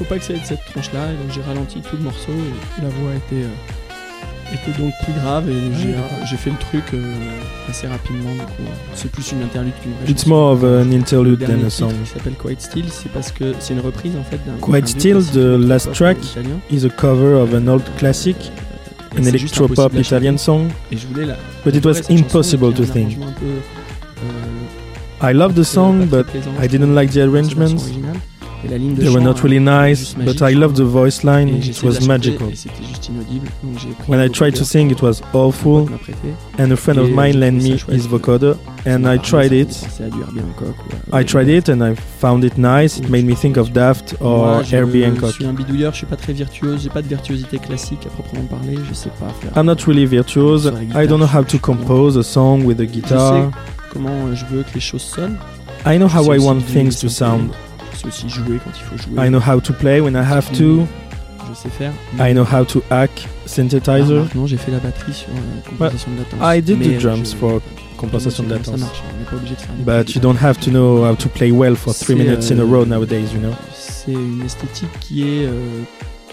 faut 0.00 0.04
pas 0.08 0.18
que 0.18 0.24
ça 0.24 0.32
ait 0.32 0.40
cette 0.44 0.64
tranche-là. 0.64 1.12
Et 1.12 1.16
donc 1.22 1.30
j'ai 1.34 1.42
ralenti 1.42 1.80
tout 1.80 1.96
le 1.96 2.02
morceau 2.04 2.32
et 2.32 2.82
la 2.82 2.88
voix 2.88 3.10
était, 3.14 3.44
euh, 3.44 4.54
était 4.54 4.80
donc 4.80 4.92
plus 5.04 5.12
grave 5.12 5.48
et 5.50 5.54
j'ai, 5.78 5.92
d'accord. 5.92 6.26
j'ai 6.28 6.36
fait 6.38 6.50
le 6.50 6.56
truc 6.56 6.84
euh, 6.94 7.14
assez 7.68 7.86
rapidement. 7.86 8.30
Donc 8.30 8.48
euh, 8.60 8.64
c'est 8.94 9.10
plus 9.12 9.30
une 9.32 9.42
interlude 9.42 9.74
qu'une 9.82 9.92
vraie 9.92 10.10
It's 10.10 10.22
chanson. 10.22 10.30
more 10.34 10.52
of 10.52 10.64
an 10.64 10.90
interlude 10.90 11.40
than 11.40 11.66
a 11.66 11.70
song. 11.70 11.92
qui 12.02 12.10
s'appelle 12.10 12.32
Quiet 12.34 12.56
Still, 12.60 12.86
c'est 12.90 13.12
parce 13.12 13.30
que 13.30 13.52
c'est 13.60 13.74
une 13.74 13.80
reprise 13.80 14.12
en 14.16 14.24
fait 14.24 14.40
d'un. 14.46 14.54
Quite 14.60 14.84
d'un 14.84 14.86
Still, 14.86 15.18
vieux 15.18 15.32
classique 15.32 15.34
the 15.34 15.68
last 15.68 15.92
track, 15.92 16.16
is 16.70 16.84
a 16.86 16.88
cover 16.90 17.34
of 17.34 17.52
an 17.54 17.68
old 17.68 17.82
classic, 17.98 18.36
Et 19.16 19.20
an 19.20 19.24
electropop. 19.24 19.92
Italian 19.94 20.38
song. 20.38 20.68
Et 20.90 20.96
je 20.96 21.06
voulais 21.06 21.26
la. 21.26 21.36
But 21.64 21.74
it 21.76 21.84
was 21.84 22.00
impossible 22.08 22.72
to 22.72 22.84
think. 22.84 23.18
euh, 23.18 23.60
I 25.22 25.34
love 25.34 25.54
the 25.54 25.64
song, 25.64 26.06
but 26.06 26.26
I 26.62 26.66
didn't 26.66 26.94
like 26.94 27.12
the 27.12 27.18
arrangements. 27.18 27.84
Et 28.64 28.68
la 28.68 28.76
ligne 28.78 28.94
de 28.94 29.00
They 29.00 29.08
were 29.10 29.22
not 29.22 29.36
really 29.42 29.58
nice, 29.60 30.14
but. 30.14 30.40
I 30.42 30.54
loved 30.54 30.76
the 30.76 30.82
voice 30.84 31.22
line. 31.24 31.48
It 31.48 31.82
was 31.82 32.06
magical. 32.06 32.48
Et 32.50 32.56
c'était 32.56 32.84
juste 32.86 33.08
inaudible. 33.08 33.48
Donc 33.62 33.78
j'ai 33.78 33.88
pris 33.90 34.10
When 34.10 34.20
I 34.24 34.30
tried 34.30 34.52
to 34.58 34.64
sing, 34.64 34.90
it 34.90 35.00
was 35.02 35.20
awful, 35.32 35.84
pote 35.84 35.90
m'a 35.90 35.96
prêté. 35.98 36.34
and 36.58 36.70
a 36.72 36.76
friend 36.76 36.98
of 36.98 37.08
mine 37.10 37.38
lent 37.40 37.62
me 37.62 37.76
his 37.88 38.06
vocoder, 38.06 38.54
and 38.86 39.04
I 39.06 39.18
tried 39.18 39.52
it. 39.52 39.72
fait 39.72 39.86
penser 39.86 40.04
à 40.04 40.08
du 40.10 40.20
Herbie 40.20 40.40
Hancock 40.40 40.74
ou 41.10 41.14
à- 41.16 41.20
I 41.22 41.24
tried 41.24 41.48
it 41.48 41.68
and 41.70 41.80
I 41.80 41.94
found 42.20 42.44
it 42.44 42.58
nice. 42.58 42.98
It 42.98 43.08
made 43.08 43.24
me 43.24 43.34
think 43.34 43.56
of 43.56 43.70
Daft 43.72 44.16
or 44.20 44.62
Herbie 44.70 45.04
Hancock. 45.04 45.32
suis 45.32 45.46
un 45.46 45.52
bidouilleur, 45.54 45.92
je 45.92 45.98
suis 45.98 46.06
pas 46.06 46.16
très 46.16 46.32
virtuose, 46.32 46.82
j'ai 46.82 46.90
pas 46.90 47.02
de 47.02 47.08
virtuosité 47.08 47.58
classique 47.58 48.00
à 48.06 48.10
proprement 48.10 48.44
parler, 48.44 48.78
je 48.88 48.94
sais 48.94 49.10
pas 49.18 49.28
faire. 49.40 49.52
I'm 49.56 49.66
not 49.66 49.76
really 49.86 50.04
virtuose. 50.06 50.62
Sur 50.64 50.72
la 50.72 50.84
guitare, 50.84 51.02
I 51.04 51.08
don't 51.08 51.18
know 51.18 51.26
how 51.32 51.42
to 51.44 51.58
compose 51.58 52.16
a 52.18 52.22
song 52.22 52.64
with 52.64 52.78
a 52.80 52.82
Je 52.84 52.88
sais 52.88 52.92
guitar. 52.92 53.50
comment 53.92 54.34
je 54.34 54.44
veux 54.54 54.62
que 54.62 54.74
les 54.74 54.80
choses 54.80 55.02
sonnent. 55.02 55.36
I 55.86 55.96
know 55.96 56.08
how 56.08 56.32
I 56.34 56.38
want 56.38 56.60
things 56.66 56.98
to 57.00 57.08
sound. 57.08 57.50
Je 58.04 58.10
sais 58.10 58.24
aussi 58.26 58.28
jouer 58.28 58.58
quand 58.64 58.70
il 58.74 58.82
faut 58.82 58.96
jouer. 58.96 59.26
I 59.26 59.28
know 59.28 59.40
how 59.40 59.60
to 59.60 59.72
play 59.72 60.00
when 60.00 60.14
I 60.14 60.18
have 60.18 60.50
to. 60.52 60.86
Je 61.48 61.54
sais 61.54 61.68
faire. 61.68 61.92
I 62.18 62.32
know 62.32 62.44
how 62.44 62.64
to 62.64 62.82
hack 62.90 63.10
Ah, 63.26 63.28
synthesizer. 63.46 64.24
non, 64.34 64.46
j'ai 64.46 64.56
fait 64.56 64.70
la 64.70 64.78
batterie 64.78 65.12
sur 65.12 65.28
euh, 65.30 65.68
compensation 65.68 66.10
de 66.12 66.18
latence. 66.18 66.40
I 66.42 66.62
did 66.62 66.78
Mais, 66.78 66.84
the 66.86 67.04
euh, 67.04 67.10
drums 67.10 67.30
je- 67.32 67.36
for 67.36 67.60
compensation 67.96 68.44
de 68.44 68.48
Ça 68.50 68.54
latence. 68.56 68.78
marche, 68.80 69.02
on 69.14 69.18
n'est 69.18 69.24
pas 69.24 69.36
obligé 69.36 69.54
de 69.56 69.60
faire 69.60 69.74
But 70.04 70.14
you 70.14 70.20
don't 70.20 70.36
have 70.40 70.58
to 70.60 70.70
know 70.70 71.04
how 71.04 71.14
to 71.16 71.28
play 71.28 71.50
well 71.50 71.74
for 71.76 71.92
three 71.94 72.16
C'est, 72.16 72.22
minutes 72.24 72.50
in 72.52 72.58
a 72.58 72.62
euh, 72.62 72.64
row 72.66 72.86
nowadays, 72.86 73.26
you 73.34 73.40
know. 73.40 73.50
C'est 73.74 74.12
une 74.12 74.42
esthétique 74.46 74.88
qui 75.00 75.22
est 75.22 75.44
euh, 75.46 75.82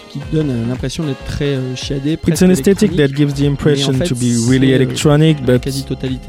qui 0.08 0.20
donne 0.32 0.68
l'impression 0.68 1.04
d'être 1.04 1.22
très 1.24 1.56
euh, 1.56 1.74
chiadée. 1.76 2.16
It's 2.26 2.40
an 2.42 2.48
aesthetic 2.50 2.94
that 2.96 3.08
gives 3.08 3.34
the 3.34 3.42
impression 3.44 3.90
en 3.90 3.98
to 3.98 4.14
fait, 4.14 4.14
be 4.14 4.48
really 4.48 4.72
electronic, 4.72 5.44
but 5.44 5.66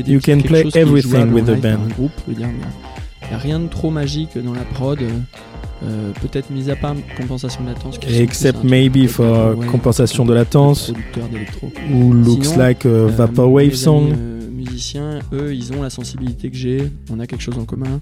you 0.07 0.19
can 0.19 0.41
play 0.41 0.65
everything 0.75 1.31
with 1.31 1.47
a 1.47 1.53
band. 1.55 1.83
un 1.85 1.87
groupe, 1.95 2.11
je 2.27 2.33
veux 2.33 2.37
dire, 2.37 2.47
mais 2.47 2.65
il 3.29 3.35
n'y 3.35 3.35
a 3.35 3.39
rien 3.39 3.59
de 3.59 3.67
trop 3.67 3.89
magique 3.91 4.37
dans 4.43 4.53
la 4.53 4.63
prod. 4.63 4.99
euh, 5.01 5.09
euh, 5.81 6.11
peut-être 6.21 6.49
mis 6.49 6.69
à 6.69 6.75
part 6.75 6.93
compensation 7.17 7.63
de 7.63 7.69
latence 7.69 7.97
except 8.09 8.65
maybe 8.65 9.07
for 9.07 9.25
vaporwave, 9.25 9.65
compensation 9.71 10.25
de 10.25 10.33
latence, 10.33 10.91
who 11.89 12.11
looks 12.11 12.47
Sinon, 12.47 12.57
like 12.57 12.85
a 12.85 12.89
euh, 12.89 13.07
vaporwave 13.07 13.73
song. 13.75 14.11
euh, 14.11 14.49
musiciens, 14.51 15.19
eux, 15.31 15.55
ils 15.55 15.71
ont 15.71 15.81
la 15.81 15.89
sensibilité 15.89 16.49
que 16.49 16.57
j'ai. 16.57 16.91
On 17.09 17.19
a 17.21 17.27
quelque 17.27 17.41
chose 17.43 17.57
en 17.57 17.63
commun. 17.63 18.01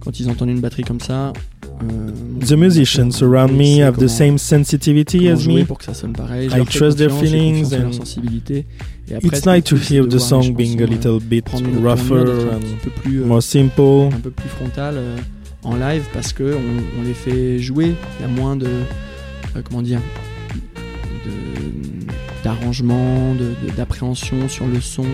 Quand 0.00 0.20
ils 0.20 0.28
entendent 0.28 0.50
une 0.50 0.60
batterie 0.60 0.82
comme 0.84 1.00
ça, 1.00 1.28
euh, 1.28 1.32
The 1.78 2.52
musicians 2.56 3.22
around 3.22 3.52
me 3.56 3.80
have 3.82 3.96
the 3.98 4.08
same 4.08 4.38
sensitivity 4.38 5.28
as 5.28 5.46
me. 5.46 5.64
pour 5.64 5.78
que 5.78 5.84
ça 5.84 5.94
sonne 5.94 6.12
pareil. 6.12 6.48
Je 6.48 6.56
I 6.56 6.64
trust 6.64 6.96
their 6.96 7.10
feelings 7.12 7.74
and 7.74 7.92
sensibilité. 7.92 8.66
Et 9.10 9.14
après, 9.14 9.28
it's 9.28 9.46
nice 9.46 9.64
to 9.64 9.76
hear 9.76 10.06
de 10.06 10.16
the 10.16 10.20
song 10.20 10.54
being 10.54 10.80
a 10.82 10.86
little 10.86 11.16
euh, 11.16 11.20
bit 11.20 11.44
rougher 11.82 12.28
and 12.54 12.60
petit 12.60 12.76
peu 12.84 12.90
plus, 12.90 13.20
euh, 13.22 13.26
more 13.26 13.42
simple. 13.42 13.80
un 14.14 14.20
peu 14.20 14.30
plus 14.30 14.48
frontal 14.48 14.94
euh, 14.96 15.16
en 15.64 15.76
live 15.76 16.04
parce 16.12 16.32
que 16.32 16.54
on, 16.54 17.00
on 17.00 17.02
les 17.04 17.14
fait 17.14 17.58
jouer. 17.58 17.94
Il 18.18 18.22
y 18.22 18.24
a 18.24 18.28
moins 18.28 18.56
de 18.56 18.66
euh, 18.66 19.62
comment 19.68 19.82
dire 19.82 20.00
de- 21.24 22.06
d'arrangement, 22.44 23.34
de- 23.34 23.54
de- 23.68 23.76
d'appréhension 23.76 24.48
sur 24.48 24.66
le 24.66 24.80
son. 24.80 25.04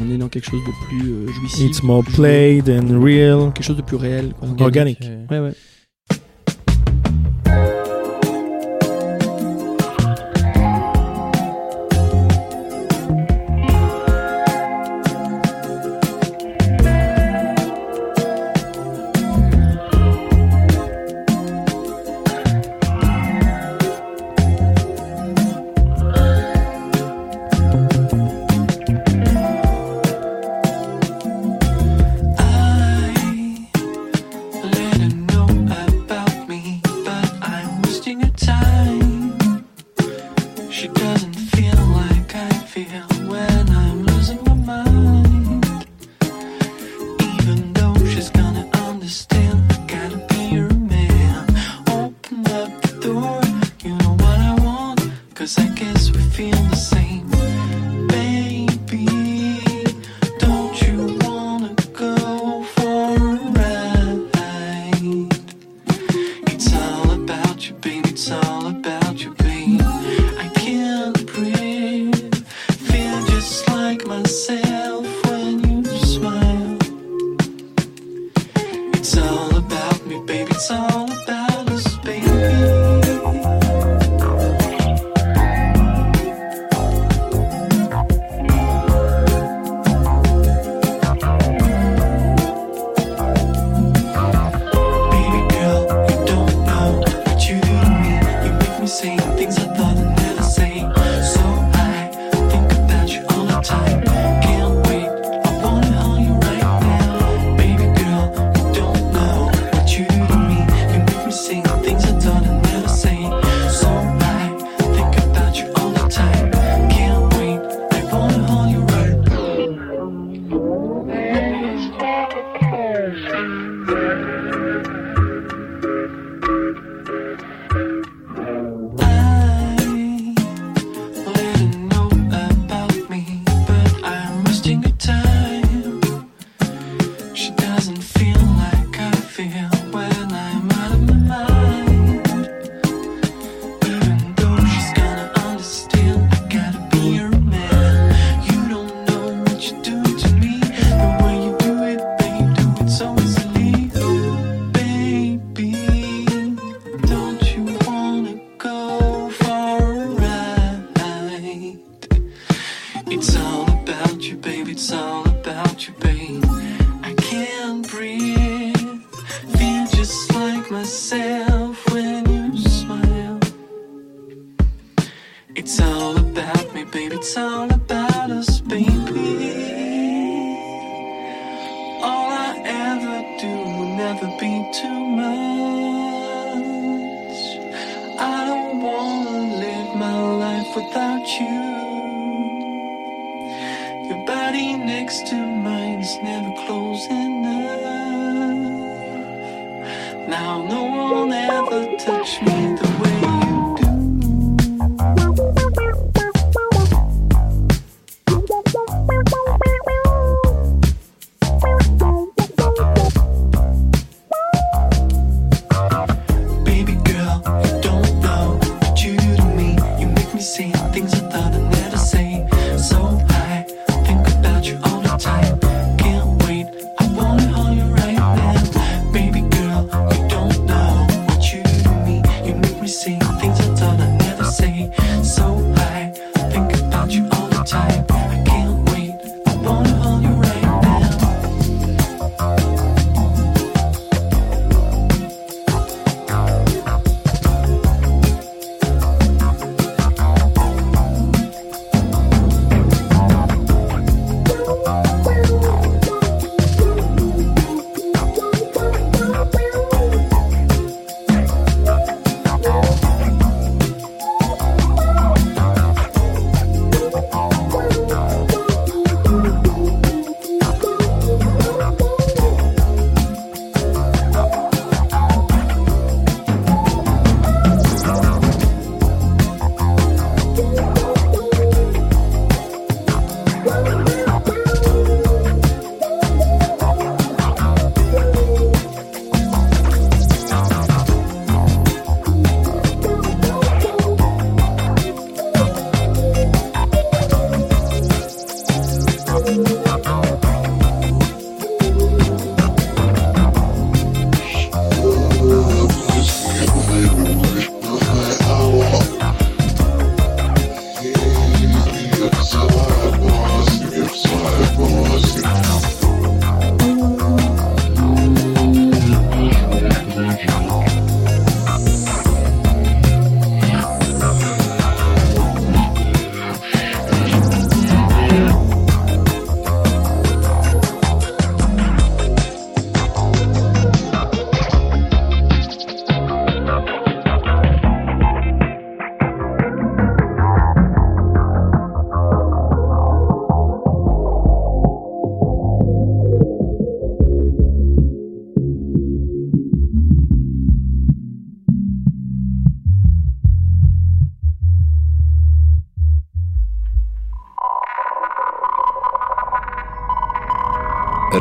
On 0.00 0.12
est 0.14 0.18
dans 0.18 0.28
quelque 0.28 0.50
chose 0.50 0.60
de 0.66 0.86
plus 0.86 1.10
euh, 1.12 1.28
jouissif. 1.32 1.66
It's 1.66 1.82
more 1.82 2.04
played 2.04 2.68
and 2.68 3.00
real. 3.02 3.52
quelque 3.52 3.64
chose 3.64 3.76
de 3.76 3.82
plus 3.82 3.96
réel. 3.96 4.32
quoi. 4.38 4.48
Organic. 4.60 5.00
Ouais, 5.30 5.38
ouais. 5.40 5.52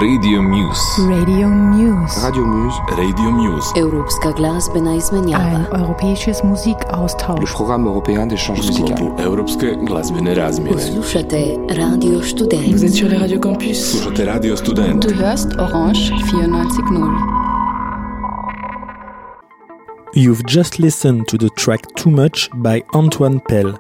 Radio 0.01 0.41
Muse. 0.43 1.01
Radio 1.09 1.49
Muse. 1.49 2.21
Radio 2.21 2.45
Muse. 2.45 2.77
Radio 2.97 3.31
Muse. 3.31 3.73
Europska 3.75 4.31
glazbena 4.31 4.95
izmenjava. 4.95 5.43
Ein 5.43 5.65
europäisches 5.79 6.43
Musikaustausch. 6.43 7.53
Program 7.55 7.87
européen 7.87 8.27
d'échange 8.27 8.61
musical. 8.67 9.07
Europske 9.19 9.75
glazbene 9.87 10.35
razmjene. 10.35 10.81
Slušate 10.81 11.57
Radio 11.69 12.21
Student. 12.21 12.67
Vous 12.71 12.85
êtes 12.85 12.93
sur 12.93 13.09
les 13.09 13.17
Radio 13.17 13.39
Campus. 13.39 13.91
Slušate 13.91 14.25
Radio 14.25 14.55
Student. 14.55 15.07
Du 15.07 15.15
hörst 15.15 15.47
Orange 15.59 16.11
94.0. 16.11 17.09
You've 20.13 20.43
just 20.47 20.77
listened 20.79 21.25
to 21.27 21.37
the 21.37 21.49
track 21.55 21.81
Too 21.95 22.11
Much 22.11 22.49
by 22.53 22.83
Antoine 22.93 23.39
Pell. 23.39 23.73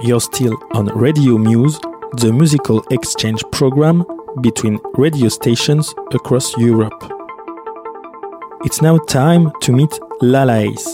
You're 0.00 0.20
still 0.20 0.54
on 0.74 0.86
Radio 0.94 1.38
Muse, 1.38 1.80
the 2.20 2.32
musical 2.32 2.82
exchange 2.90 3.42
program 3.50 4.04
between 4.40 4.78
radio 4.94 5.28
stations 5.28 5.94
across 6.12 6.56
Europe. 6.56 7.10
It's 8.64 8.80
now 8.80 8.98
time 9.08 9.52
to 9.60 9.72
meet 9.72 9.90
Lalaïs. 10.22 10.84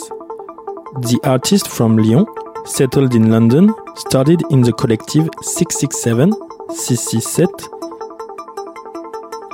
The 1.02 1.20
artist 1.24 1.68
from 1.68 1.96
Lyon, 1.96 2.26
settled 2.64 3.14
in 3.14 3.30
London, 3.30 3.72
started 3.94 4.42
in 4.50 4.62
the 4.62 4.72
collective 4.72 5.28
667, 5.42 6.32
CC7. 6.70 7.46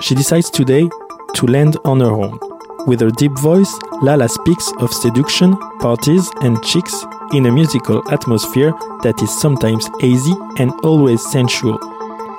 She 0.03 0.15
decides 0.15 0.51
today 0.51 0.89
to 1.35 1.47
land 1.47 1.77
on 1.85 2.01
her 2.01 2.11
own. 2.11 2.39
With 2.87 3.01
her 3.01 3.11
deep 3.11 3.37
voice, 3.39 3.73
Lala 4.01 4.29
speaks 4.29 4.73
of 4.79 4.93
seduction, 4.93 5.57
parties, 5.81 6.31
and 6.43 6.63
chicks 6.63 7.05
in 7.33 7.47
a 7.47 7.53
musical 7.53 8.03
atmosphere 8.13 8.73
that 9.03 9.21
is 9.23 9.41
sometimes 9.41 9.89
hazy 10.01 10.35
and 10.59 10.71
always 10.85 11.21
sensual. 11.31 11.79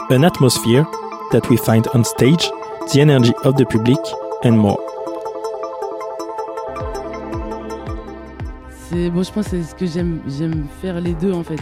An 0.10 0.24
atmosphere 0.24 0.86
that 1.32 1.50
we 1.50 1.58
find 1.58 1.88
on 1.94 2.04
stage, 2.04 2.50
the 2.94 3.02
energy 3.02 3.34
of 3.44 3.56
the 3.58 3.66
public, 3.66 4.00
and 4.44 4.58
more. 4.58 4.80
C'est 8.90 9.10
bon, 9.10 9.24
je 9.24 9.32
pense 9.32 9.50
que 9.50 9.58
c'est 9.58 9.64
ce 9.64 9.76
que 9.76 9.86
j'aime 9.86 10.20
j'aime 10.28 10.66
faire 10.82 11.00
les 11.02 11.14
deux 11.14 11.34
en 11.34 11.44
fait. 11.44 11.60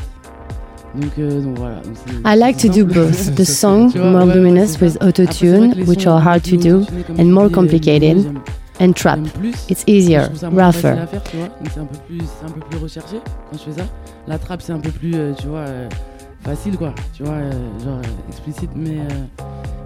Donc, 0.95 1.11
euh, 1.20 1.41
donc 1.41 1.57
voilà. 1.57 1.82
I 2.26 2.38
like 2.38 2.57
to 2.57 2.70
do 2.70 2.86
both 2.86 3.36
the 3.36 3.43
song, 3.43 3.91
more 3.95 4.26
ouais, 4.26 4.36
luminous 4.36 4.80
with 4.80 4.97
autotune, 5.01 5.86
which 5.86 6.07
are 6.07 6.22
hard 6.22 6.43
to 6.43 6.55
do 6.55 6.86
and 7.20 7.26
more 7.26 7.49
complicated, 7.49 8.26
and 8.80 8.93
trap. 8.93 9.20
It's 9.68 9.84
easier, 9.88 10.30
rougher. 10.43 10.95
c'est 11.74 11.80
un 11.80 11.86
peu 11.86 11.97
plus, 12.07 12.22
c'est 12.22 12.45
un 12.45 12.51
peu 12.51 12.59
plus 12.70 12.78
recherché 12.80 13.18
quand 13.51 13.57
je 13.57 13.72
fais 13.72 13.82
ça. 13.82 13.88
La 14.28 14.38
trappe 14.38 14.61
c'est 14.61 14.74
un 14.74 14.80
peu 14.80 14.91
plus, 14.91 15.13
euh, 15.16 15.34
tu 15.34 15.47
vois, 15.47 15.59
euh, 15.59 15.89
facile 16.45 16.77
quoi. 16.77 16.93
Tu 17.15 17.23
vois, 17.23 17.33
euh, 17.33 17.51
genre 17.83 17.97
euh, 17.97 18.29
explicite, 18.29 18.69
mais 18.75 18.91
euh, 18.91 19.43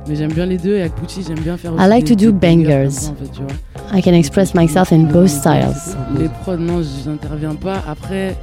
mais 0.08 0.16
j'aime 0.16 0.34
bien 0.34 0.46
les 0.46 0.58
deux. 0.58 0.76
Et 0.76 0.82
avec 0.82 0.96
Pucci 0.96 1.24
j'aime 1.28 1.40
bien 1.40 1.58
faire. 1.58 1.72
I 1.80 1.88
like 1.88 2.06
to 2.06 2.16
do 2.16 2.32
bangers 2.32 2.66
bangers. 2.66 2.84
comme 2.84 2.92
ça, 2.92 3.12
en 3.12 3.16
fait, 3.16 3.32
tu 3.32 3.42
vois. 3.42 3.98
I 3.98 4.02
can 4.04 4.14
express 4.14 4.54
myself 4.54 4.92
in 4.92 5.04
both 5.04 5.30
styles. 5.30 5.74
Les 6.18 6.28
prods, 6.44 6.58
non, 6.58 6.82
j'interviens 7.06 7.56
pas. 7.56 7.82
Après, 7.88 8.36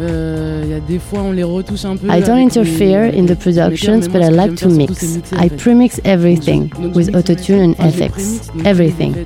euh, 0.00 0.62
il 0.64 0.70
y 0.70 0.74
a 0.74 0.80
des 0.80 0.98
fois, 0.98 1.20
on 1.22 1.32
les 1.32 1.42
retouche 1.44 1.84
un 1.84 1.96
peu. 1.96 2.06
I 2.08 2.20
don't 2.22 2.36
les- 2.36 2.42
interfere 2.44 3.12
in 3.14 3.26
the 3.26 3.34
productions, 3.34 4.00
but 4.08 4.14
mais 4.14 4.26
I 4.26 4.30
like 4.30 4.54
to 4.56 4.68
mix. 4.70 5.02
mixer, 5.02 5.36
I 5.36 5.48
premix 5.50 6.00
everything 6.04 6.70
Donc, 6.80 6.96
with 6.96 7.14
autotune 7.14 7.74
and 7.78 7.86
effects, 7.86 8.50
everything. 8.64 9.12
et 9.16 9.24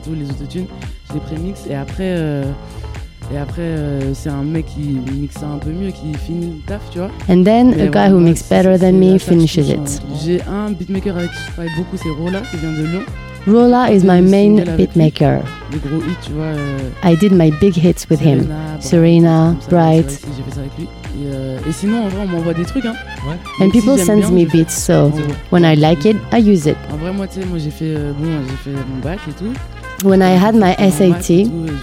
tout, 0.00 0.14
les 0.14 0.28
autotunes, 0.30 0.66
je 1.08 1.14
les 1.14 1.20
prémixe 1.20 1.60
et 1.70 1.74
après, 1.76 2.16
euh, 2.18 2.44
Et 3.32 3.38
après, 3.38 3.62
euh, 3.62 4.12
c'est 4.12 4.28
un 4.28 4.42
mec 4.42 4.66
qui 4.66 4.98
mixe 5.18 5.36
ça 5.36 5.46
un 5.46 5.58
peu 5.58 5.70
mieux, 5.70 5.90
qui 5.90 6.12
finit 6.14 6.46
le 6.46 6.66
taf, 6.66 6.80
tu 6.90 6.98
vois. 6.98 7.10
And 7.28 7.44
then 7.44 7.74
Mais 7.76 7.82
a 7.82 7.86
guy 7.86 8.12
who 8.12 8.18
moi, 8.18 8.30
mixes 8.30 8.48
better 8.48 8.76
than 8.76 8.92
me 8.94 9.18
finishes 9.18 9.68
it. 9.68 10.02
J'ai 10.24 10.42
un 10.42 10.72
beatmaker 10.72 11.16
avec 11.16 11.30
qui 11.30 11.38
je 11.46 11.52
travaille 11.52 11.70
beaucoup, 11.76 11.96
c'est 11.96 12.10
Rola, 12.10 12.40
qui 12.40 12.56
vient 12.56 12.72
de 12.72 12.86
Lyon. 12.88 13.02
Rolla 13.46 13.90
is 13.90 14.02
my 14.04 14.20
main 14.20 14.64
beatmaker. 14.76 15.42
Euh, 15.72 16.78
I 17.04 17.16
did 17.16 17.32
my 17.32 17.50
big 17.60 17.74
hits 17.74 18.06
with 18.10 18.20
him. 18.20 18.48
Serena, 18.80 19.56
Bright. 19.68 20.20
And 23.60 23.70
people 23.70 23.96
send 23.96 24.30
me 24.32 24.44
beats, 24.44 24.74
so 24.74 25.10
when 25.50 25.64
I 25.64 25.74
like 25.74 26.04
it, 26.04 26.16
I 26.32 26.38
use 26.38 26.66
it. 26.66 26.76
En 26.92 26.96
vrai, 26.96 27.12
moi, 27.12 27.26
tu 27.28 27.40
sais, 27.40 27.46
moi, 27.46 27.58
j'ai 27.58 27.70
fait, 27.70 27.94
euh, 27.96 28.12
bon, 28.12 28.28
j'ai 28.48 28.70
fait 28.70 28.76
mon 28.76 29.00
bac 29.02 29.20
et 29.28 29.32
tout. 29.32 29.52
When 30.02 30.22
I 30.22 30.30
had 30.30 30.54
my 30.54 30.74
SAT, 30.76 31.30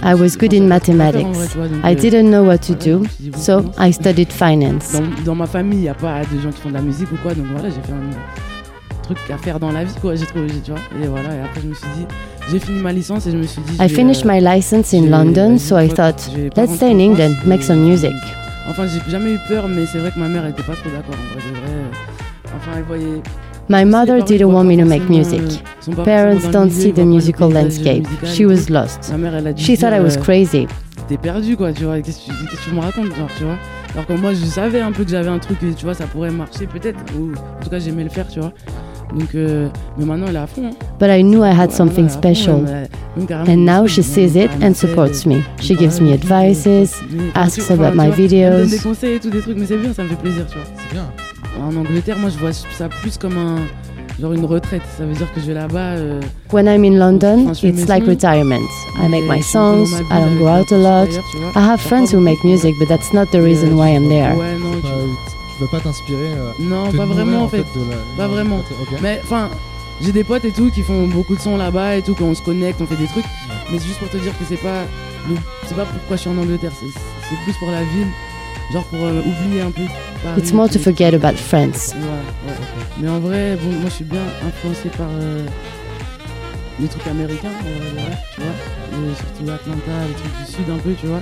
I 0.02 0.14
was 0.14 0.36
good 0.36 0.52
in 0.52 0.68
mathematics. 0.68 1.56
I 1.84 1.94
didn't 1.94 2.30
know 2.30 2.42
what 2.42 2.62
to 2.62 2.74
do, 2.74 3.04
so 3.36 3.72
I 3.78 3.92
studied 3.92 4.32
finance. 4.32 4.92
Dans, 4.92 5.24
dans 5.24 5.34
ma 5.36 5.46
famille, 5.46 5.78
il 5.78 5.82
n'y 5.82 5.88
a 5.88 5.94
pas 5.94 6.22
de 6.24 6.40
gens 6.40 6.50
qui 6.50 6.60
font 6.60 6.70
de 6.70 6.74
la 6.74 6.82
musique 6.82 7.12
ou 7.12 7.16
quoi, 7.22 7.34
donc 7.34 7.46
voilà, 7.46 7.68
j'ai 7.68 7.80
fait 7.80 7.92
un 7.92 9.02
truc 9.02 9.18
à 9.32 9.38
faire 9.38 9.60
dans 9.60 9.70
la 9.70 9.84
vie, 9.84 9.94
quoi. 10.00 10.16
J'ai 10.16 10.26
trouvé, 10.26 10.48
tu 10.64 10.72
vois. 10.72 10.80
Et 11.00 11.06
voilà, 11.06 11.34
et 11.34 11.40
après, 11.40 11.60
je 11.62 11.68
me 11.68 11.74
suis 11.74 11.86
dit, 11.96 12.06
j'ai 12.50 12.58
fini 12.58 12.80
ma 12.80 12.92
licence 12.92 13.26
et 13.26 13.30
je 13.30 13.36
me 13.36 13.44
suis 13.46 13.62
dit. 13.62 13.76
I 13.80 13.88
finished 13.88 14.24
my 14.24 14.40
license 14.40 14.92
in 14.92 15.10
London, 15.10 15.56
so 15.58 15.76
I 15.78 15.88
thought, 15.88 16.28
let's 16.56 16.74
stay 16.74 16.90
in 16.90 16.98
England, 16.98 17.36
make 17.46 17.62
some 17.62 17.78
music. 17.80 18.12
Enfin, 18.68 18.86
j'ai 18.86 19.10
jamais 19.10 19.34
eu 19.34 19.38
peur, 19.48 19.68
mais 19.68 19.86
c'est 19.86 19.98
vrai 19.98 20.10
que 20.10 20.18
ma 20.18 20.28
mère 20.28 20.44
était 20.46 20.64
pas 20.64 20.74
trop 20.74 20.90
d'accord. 20.90 21.14
En 21.14 21.38
vrai, 21.38 21.50
de 21.50 21.56
vrai. 21.56 21.72
Enfin, 22.56 22.72
elle 22.78 22.82
voyait. 22.84 23.22
My 23.68 23.84
mother 23.84 24.22
didn't 24.22 24.50
want 24.52 24.64
me 24.64 24.76
to 24.78 24.84
make 24.86 25.08
music. 25.10 25.42
sont 25.80 25.92
pas 25.92 26.04
Parents 26.04 26.32
forcément 26.40 26.52
dans 26.52 26.64
le 26.64 26.70
don't 26.70 26.72
see 26.72 26.90
the 26.92 26.94
voient 26.94 26.94
pas 26.94 27.00
le 27.02 27.06
musical 27.14 27.52
landscape. 27.52 28.06
She 28.24 28.40
was 28.40 28.70
lost. 28.70 29.10
Ma 29.10 29.18
mère, 29.18 29.34
elle 29.36 29.46
a 29.46 29.52
dû 29.52 29.62
She 29.62 29.78
thought 29.78 29.92
I 29.94 30.00
was 30.00 30.16
euh, 30.16 30.20
crazy. 30.22 30.66
T'es 31.08 31.16
perdu, 31.18 31.56
quoi, 31.56 31.72
tu 31.72 31.84
vois. 31.84 32.00
Qu'est-ce 32.00 32.26
que 32.26 32.32
tu, 32.32 32.56
tu 32.64 32.70
me 32.74 32.80
racontes, 32.80 33.14
genre, 33.16 33.28
tu 33.36 33.44
vois. 33.44 33.56
Alors 33.94 34.06
que 34.06 34.12
moi, 34.14 34.32
je 34.32 34.44
savais 34.44 34.80
un 34.80 34.92
peu 34.92 35.04
que 35.04 35.10
j'avais 35.10 35.28
un 35.28 35.38
truc, 35.38 35.58
tu 35.60 35.84
vois, 35.84 35.94
ça 35.94 36.04
pourrait 36.06 36.30
marcher 36.30 36.66
peut-être. 36.66 36.98
Ou 37.18 37.32
en 37.32 37.62
tout 37.62 37.70
cas, 37.70 37.78
j'aimais 37.78 38.04
le 38.04 38.10
faire, 38.10 38.28
tu 38.28 38.40
vois. 38.40 38.52
Donc, 39.14 39.34
euh, 39.34 39.68
mais 39.98 40.04
maintenant, 40.04 40.26
elle 40.28 40.36
est 40.36 40.38
à 40.38 40.46
fond. 40.46 40.62
Hein. 40.66 40.74
But 41.00 41.08
I 41.10 41.22
knew 41.22 41.42
I 41.42 41.48
had 41.50 41.70
Ouais, 41.70 41.74
something 41.76 42.04
maintenant, 42.06 42.20
elle 42.22 42.30
est 42.30 42.30
à 42.30 42.34
fond, 42.34 42.44
special. 42.44 42.54
elle 42.56 42.62
m'a- 42.62 43.16
même 43.16 43.26
carrément, 43.26 43.52
And 43.52 43.82
now 43.82 43.86
she 43.86 44.02
sees 44.02 44.36
it 44.36 44.50
and 44.62 44.74
supports 44.74 45.26
me. 45.26 45.40
She 45.60 45.74
gives 45.78 46.00
me 46.00 46.12
advices, 46.12 46.94
asks 47.34 47.70
about 47.70 47.94
my 47.94 47.94
tu 47.94 47.94
vois, 47.94 48.04
Elle 48.04 48.06
me 48.06 48.06
donne 48.06 48.12
videos. 48.66 48.66
des 48.66 48.78
conseils 48.78 49.14
et 49.14 49.20
tout, 49.20 49.30
des 49.30 49.40
trucs, 49.40 49.56
mais 49.58 49.66
c'est 49.66 49.78
bien, 49.78 49.92
ça 49.94 50.02
me 50.04 50.08
fait 50.08 50.16
plaisir, 50.16 50.46
tu 50.46 50.56
vois. 50.58 50.66
C'est 50.76 50.94
bien. 50.94 51.04
En 51.62 51.76
Angleterre, 51.76 52.18
moi, 52.18 52.30
je 52.30 52.38
vois 52.38 52.52
ça 52.52 52.88
plus 52.88 53.16
comme 53.18 53.36
un. 53.36 53.56
Genre 54.20 54.32
une 54.32 54.44
retraite. 54.46 54.82
Ça 54.96 55.04
veut 55.06 55.12
dire 55.14 55.32
que 55.32 55.40
je 55.40 55.46
vais 55.46 55.54
là-bas. 55.54 55.94
euh, 55.96 56.20
When 56.52 56.66
I'm 56.66 56.84
in 56.84 56.98
London, 56.98 57.42
Enfin, 57.44 57.52
je 57.54 57.60
fais 57.60 57.68
it's 57.68 57.82
mes 57.82 57.86
like 57.86 58.02
sons, 58.04 58.10
retirement. 58.10 58.60
I 59.00 59.08
make 59.08 59.24
my 59.28 59.40
songs, 59.40 59.92
I 60.10 60.20
don't 60.20 60.38
go 60.38 60.48
out 60.48 60.72
a 60.72 60.76
la 60.76 61.04
lot. 61.04 61.08
I 61.54 61.58
have 61.60 61.80
friends 61.80 62.10
pas 62.10 62.16
who 62.16 62.20
make 62.20 62.42
music, 62.42 62.74
but 62.80 62.88
that's 62.88 63.12
not 63.12 63.26
the 63.30 63.40
reason 63.40 63.76
why 63.76 63.90
I'm 63.94 64.08
there. 64.08 64.34
Ouais, 64.36 64.58
non, 64.58 64.72
tu- 64.74 64.82
Pas- 64.82 64.88
tu 65.56 65.62
veux 65.62 65.68
pas 65.70 65.78
t'inspirer 65.80 66.32
euh, 66.36 66.50
Non, 66.58 66.90
pas 66.90 67.04
vraiment 67.06 67.44
en 67.44 67.48
fait. 67.48 67.58
fait, 67.58 67.78
la- 67.78 68.16
Pas 68.16 68.26
non, 68.28 68.34
vraiment. 68.34 68.56
ok. 68.58 68.98
Mais 69.00 69.20
enfin, 69.22 69.50
j'ai 70.02 70.10
des 70.10 70.24
potes 70.24 70.44
et 70.44 70.50
tout 70.52 70.68
qui 70.72 70.82
font 70.82 71.06
beaucoup 71.06 71.36
de 71.36 71.40
sons 71.40 71.56
là-bas 71.56 71.94
et 71.96 72.02
tout, 72.02 72.16
quand 72.16 72.24
on 72.24 72.34
se 72.34 72.42
connecte, 72.42 72.80
on 72.82 72.86
fait 72.86 72.96
des 72.96 73.06
trucs. 73.06 73.24
Mais 73.70 73.78
c'est 73.78 73.86
juste 73.86 74.00
pour 74.00 74.08
te 74.10 74.16
dire 74.16 74.32
que 74.36 74.44
c'est 74.48 74.56
pas, 74.60 74.82
le- 75.28 75.36
c'est 75.68 75.76
pas 75.76 75.84
pourquoi 75.84 76.16
je 76.16 76.22
suis 76.22 76.30
en 76.30 76.38
Angleterre, 76.38 76.72
c'est 76.80 77.36
plus 77.44 77.56
pour 77.60 77.70
la 77.70 77.82
ville, 77.84 78.08
genre 78.72 78.84
pour 78.84 78.98
euh, 79.04 79.20
oublier 79.20 79.62
un 79.62 79.70
peu. 79.70 79.82
Paris 80.22 80.38
It's 80.40 80.52
more 80.52 80.68
to 80.68 80.78
forget 80.78 81.14
about 81.14 81.36
France. 81.38 81.94
Ouais, 81.94 82.02
ouais. 82.50 82.56
Mais 83.00 83.08
en 83.08 83.20
vrai, 83.20 83.56
bon, 83.62 83.70
moi 83.80 83.88
je 83.88 83.94
suis 83.94 84.04
bien 84.04 84.20
influencé 84.46 84.88
par 84.96 85.06
euh, 85.20 85.44
les 86.80 86.88
trucs 86.88 87.06
américains, 87.06 87.48
de 87.48 87.94
vrai, 88.00 88.18
tu 88.34 88.40
vois. 88.40 88.50
Et 88.90 89.14
surtout 89.16 89.50
Atlanta, 89.52 89.92
les 90.08 90.14
trucs 90.14 90.46
du 90.46 90.52
sud 90.52 90.64
un 90.74 90.78
peu, 90.78 90.90
tu 91.00 91.06
vois. 91.06 91.20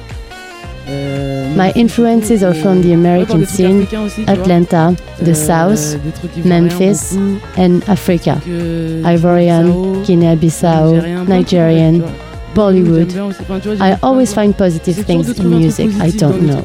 Euh, 0.88 1.52
My 1.56 1.72
influences 1.74 2.44
are 2.44 2.54
from 2.54 2.80
the 2.80 2.86
ouais, 2.86 2.94
American 2.94 3.44
scene, 3.44 3.86
aussi. 4.04 4.22
Atlanta, 4.28 4.92
the 5.20 5.30
Euh, 5.30 5.34
South, 5.34 5.98
Memphis, 6.44 7.16
and 7.58 7.80
Africa. 7.88 8.36
euh, 8.48 9.02
Ivorian, 9.04 9.64
Guinée-Bissau, 10.04 10.92
Guinea-Bissau, 10.94 11.26
Nigerian. 11.28 12.00
Bollywood. 12.56 13.80
I 13.80 13.98
always 14.02 14.32
find 14.32 14.56
positive 14.56 15.04
things 15.04 15.38
in 15.38 15.50
music. 15.50 15.90
I 16.00 16.10
don't 16.10 16.46
know. 16.46 16.62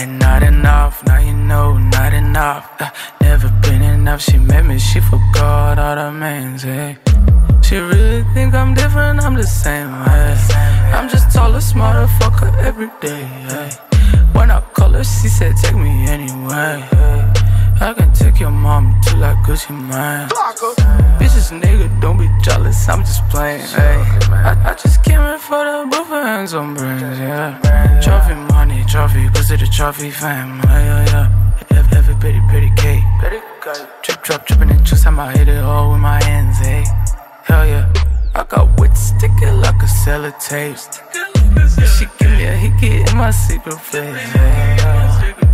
Die 0.00 0.06
not 0.06 0.42
enough, 0.42 1.04
now 1.04 1.18
you 1.18 1.34
know, 1.34 1.76
not 1.76 2.14
enough. 2.14 2.66
Uh, 2.80 2.88
never 3.20 3.50
been 3.60 3.82
enough, 3.82 4.22
she 4.22 4.38
met 4.38 4.64
me, 4.64 4.78
she 4.78 4.98
forgot 4.98 5.78
all 5.78 5.94
the 5.94 6.10
names, 6.10 6.62
hey. 6.62 6.96
She 7.62 7.76
really 7.76 8.24
think 8.32 8.54
I'm 8.54 8.72
different, 8.72 9.20
I'm 9.20 9.34
the 9.34 9.46
same, 9.46 9.92
hey. 10.04 10.36
I'm 10.94 11.06
just 11.08 11.30
taller, 11.30 11.60
smarter, 11.60 12.06
fuck 12.18 12.40
her 12.40 12.52
every 12.60 12.90
day, 13.02 13.24
hey. 13.50 13.70
When 14.32 14.50
I 14.50 14.60
call 14.72 14.90
her, 14.90 15.04
she 15.04 15.28
said, 15.28 15.54
take 15.56 15.76
me 15.76 16.06
anyway, 16.08 16.80
hey. 16.90 17.39
I 17.82 17.94
can 17.94 18.12
take 18.12 18.38
your 18.38 18.50
mom 18.50 18.94
to 19.04 19.16
like 19.16 19.38
Gucci 19.38 19.70
mine. 19.70 20.28
Bitches, 21.18 21.50
nigga, 21.58 21.88
don't 22.00 22.18
be 22.18 22.28
jealous. 22.42 22.88
I'm 22.88 23.00
just 23.00 23.26
playing. 23.30 23.62
I, 23.62 24.70
I 24.70 24.74
just 24.74 25.02
came 25.02 25.20
in 25.20 25.38
for 25.38 25.64
the 25.64 25.88
both 25.90 26.08
hands 26.08 26.52
on 26.52 26.74
brains. 26.74 27.18
Yeah, 27.18 28.00
trophy 28.02 28.34
money, 28.52 28.84
trophy, 28.86 29.28
cause 29.30 29.50
of 29.50 29.60
the 29.60 29.66
trophy 29.66 30.10
fam. 30.10 30.60
Yeah, 30.64 31.06
yeah. 31.06 31.76
Every, 31.78 31.96
every 31.96 32.14
pretty, 32.16 32.40
pretty 32.50 32.70
cake. 32.76 33.02
Trip, 34.02 34.22
drop, 34.24 34.46
tripping 34.46 34.70
and 34.70 34.84
juice. 34.84 35.06
I'ma 35.06 35.28
hit 35.28 35.48
it 35.48 35.62
all 35.64 35.92
with 35.92 36.00
my 36.00 36.22
hands. 36.22 36.58
Hey, 36.58 36.84
hell 37.44 37.66
yeah. 37.66 37.90
I 38.34 38.44
got 38.44 38.78
wit 38.78 38.94
sticky 38.94 39.46
like 39.46 39.82
a 39.82 39.86
sellotape. 39.86 40.78
She 41.96 42.04
give 42.18 42.30
me 42.30 42.44
a 42.44 42.52
hickey 42.52 43.00
in 43.00 43.16
my 43.16 43.30
secret 43.30 43.78
place. 43.78 44.34
Yeah, 44.34 45.49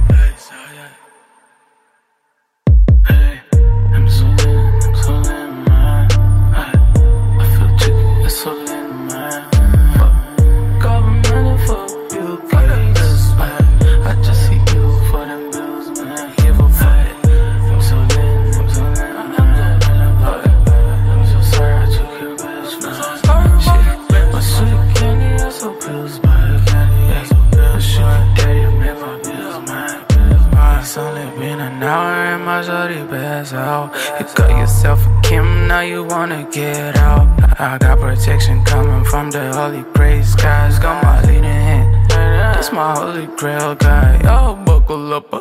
I 37.59 37.79
got 37.79 38.01
protection 38.01 38.63
coming 38.65 39.03
from 39.07 39.31
the 39.31 39.51
holy 39.55 39.83
grace 39.95 40.33
skies. 40.33 40.79
Got 40.79 41.03
my 41.03 41.23
leading 41.23 41.45
hand, 41.45 42.11
that's 42.11 42.71
my 42.71 42.95
holy 42.95 43.27
grail 43.39 43.75
guy. 43.75 44.21
Yo, 44.23 44.63
buckle 44.65 45.15
up. 45.15 45.33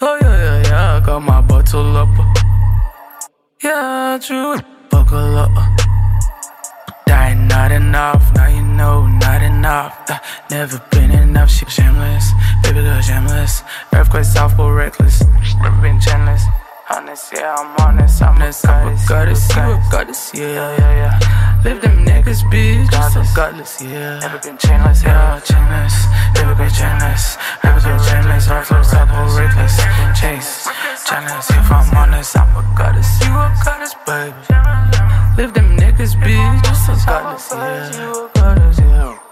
Oh 0.00 0.18
yeah, 0.22 0.62
yeah, 0.62 0.62
yeah, 0.68 0.96
I 0.96 1.00
got 1.04 1.20
my 1.20 1.42
bottle 1.42 1.96
up. 1.98 2.08
Yeah, 3.62 4.18
true, 4.22 4.56
buckle 4.88 5.36
up. 5.36 5.50
Die 7.06 7.34
not 7.34 7.72
enough, 7.72 8.34
now 8.34 8.46
you 8.48 8.62
know 8.62 9.06
not 9.06 9.42
enough. 9.42 9.94
Uh, 10.08 10.18
never 10.50 10.80
been 10.90 11.10
enough, 11.10 11.50
shit 11.50 11.70
shameless. 11.70 12.32
Baby 12.62 12.80
girl 12.80 13.02
shameless. 13.02 13.62
Earthquake 13.92 14.24
South 14.24 14.56
Pole 14.56 14.72
reckless. 14.72 15.22
Never 15.60 15.78
been 15.82 15.98
chainless. 15.98 16.40
Honest, 16.88 17.32
yeah, 17.32 17.52
I'm 17.52 17.74
honest. 17.84 18.22
I'm 18.22 18.36
a 18.40 18.52
goddess, 19.08 19.50
I'm 19.56 19.72
a 19.72 19.90
goddess, 19.90 20.30
yeah, 20.32 20.76
yeah, 20.78 21.18
yeah. 21.18 21.60
Live 21.64 21.82
them 21.82 22.04
niggas, 22.04 22.42
bitch, 22.44 22.88
just 22.88 23.14
so 23.14 23.24
godless, 23.34 23.82
yeah. 23.82 24.20
Never 24.20 24.38
been 24.38 24.56
chainless, 24.56 25.02
yeah, 25.02 25.40
chainless. 25.40 25.96
Never 26.36 26.54
been 26.54 26.70
chainless, 26.70 27.38
never 27.64 27.80
been 27.80 27.98
chainless. 27.98 28.48
Our 28.48 28.64
flows 28.64 28.92
up, 28.94 29.08
reckless. 29.36 29.76
Chase, 30.20 30.68
chainless. 31.02 31.50
If 31.50 31.72
I'm 31.72 31.92
honest, 31.96 32.38
I'm 32.38 32.56
a 32.56 32.62
goddess, 32.78 33.20
you 33.20 33.34
a 33.34 33.52
goddess, 33.64 33.94
baby. 34.06 34.36
Live 35.36 35.54
them 35.54 35.76
niggas, 35.76 36.14
bitch, 36.22 37.04
godless, 37.04 37.50
yeah. 37.50 39.25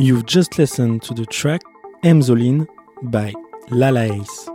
You've 0.00 0.24
just 0.24 0.56
listened 0.56 1.02
to 1.02 1.12
the 1.12 1.26
track 1.26 1.60
Emzoline 2.02 2.66
by 3.02 3.34
Lala 3.68 4.04
Ace. 4.04 4.48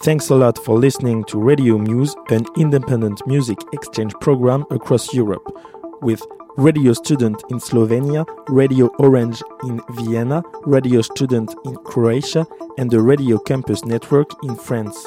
Thanks 0.00 0.30
a 0.30 0.34
lot 0.34 0.56
for 0.64 0.78
listening 0.78 1.24
to 1.24 1.38
Radio 1.38 1.76
Muse, 1.76 2.16
an 2.30 2.46
independent 2.56 3.20
music 3.26 3.58
exchange 3.74 4.14
program 4.22 4.64
across 4.70 5.12
Europe, 5.12 5.46
with 6.00 6.22
Radio 6.56 6.94
Student 6.94 7.42
in 7.50 7.58
Slovenia, 7.58 8.24
Radio 8.48 8.86
Orange 8.98 9.42
in 9.64 9.78
Vienna, 9.90 10.42
Radio 10.64 11.02
Student 11.02 11.54
in 11.66 11.76
Croatia, 11.84 12.46
and 12.78 12.90
the 12.90 13.02
Radio 13.02 13.38
Campus 13.38 13.84
Network 13.84 14.30
in 14.42 14.56
France. 14.56 15.06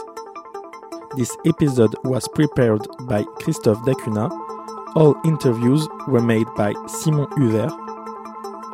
This 1.18 1.36
episode 1.48 1.96
was 2.04 2.28
prepared 2.28 2.86
by 3.08 3.24
Christophe 3.40 3.80
Dacuna. 3.80 4.30
All 4.94 5.16
interviews 5.24 5.88
were 6.08 6.22
made 6.22 6.48
by 6.56 6.74
Simon 6.88 7.26
Huvert. 7.38 7.72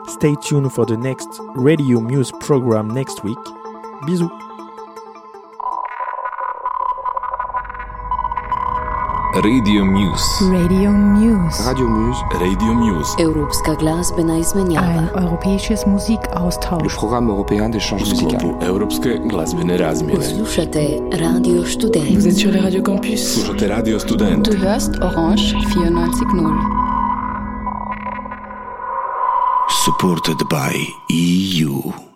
Stay 0.10 0.36
tuned 0.36 0.74
for 0.74 0.86
the 0.86 0.98
next 0.98 1.40
Radio 1.54 2.00
Muse 2.00 2.32
program 2.40 2.90
next 2.90 3.24
week. 3.24 3.38
Bisous! 4.08 4.47
Radio 9.44 9.86
Muse. 9.86 10.46
Radio 10.52 10.92
Muse. 10.92 11.64
Radio 11.68 11.88
Muse. 11.88 12.20
Radio 12.40 12.74
Muse. 12.74 13.12
Europska 13.20 13.74
glazbena 13.74 14.38
izmenjava. 14.38 14.88
Ein 14.88 15.10
europäisches 15.16 15.86
Le 15.86 15.92
Musikaustausch. 15.92 16.96
programme 16.96 17.30
européen 17.32 17.70
d'échange 17.72 18.10
musical. 18.10 18.56
Europske 18.62 19.18
glazbene 19.30 19.78
razmjene. 19.78 20.24
Slušate 20.24 21.00
Radio 21.22 21.66
Student. 21.66 22.10
Vous 22.16 22.28
êtes 22.28 22.38
sur 22.40 22.52
les 22.52 22.62
radios 22.64 22.84
campus. 22.86 23.34
Slušate 23.34 23.68
Radio 23.68 24.00
Student. 24.00 24.46
Du 24.52 24.58
hörst 24.58 24.92
Orange 25.02 25.54
94.0. 25.54 26.54
Supported 29.86 30.38
by 30.50 30.74
EU. 31.10 32.07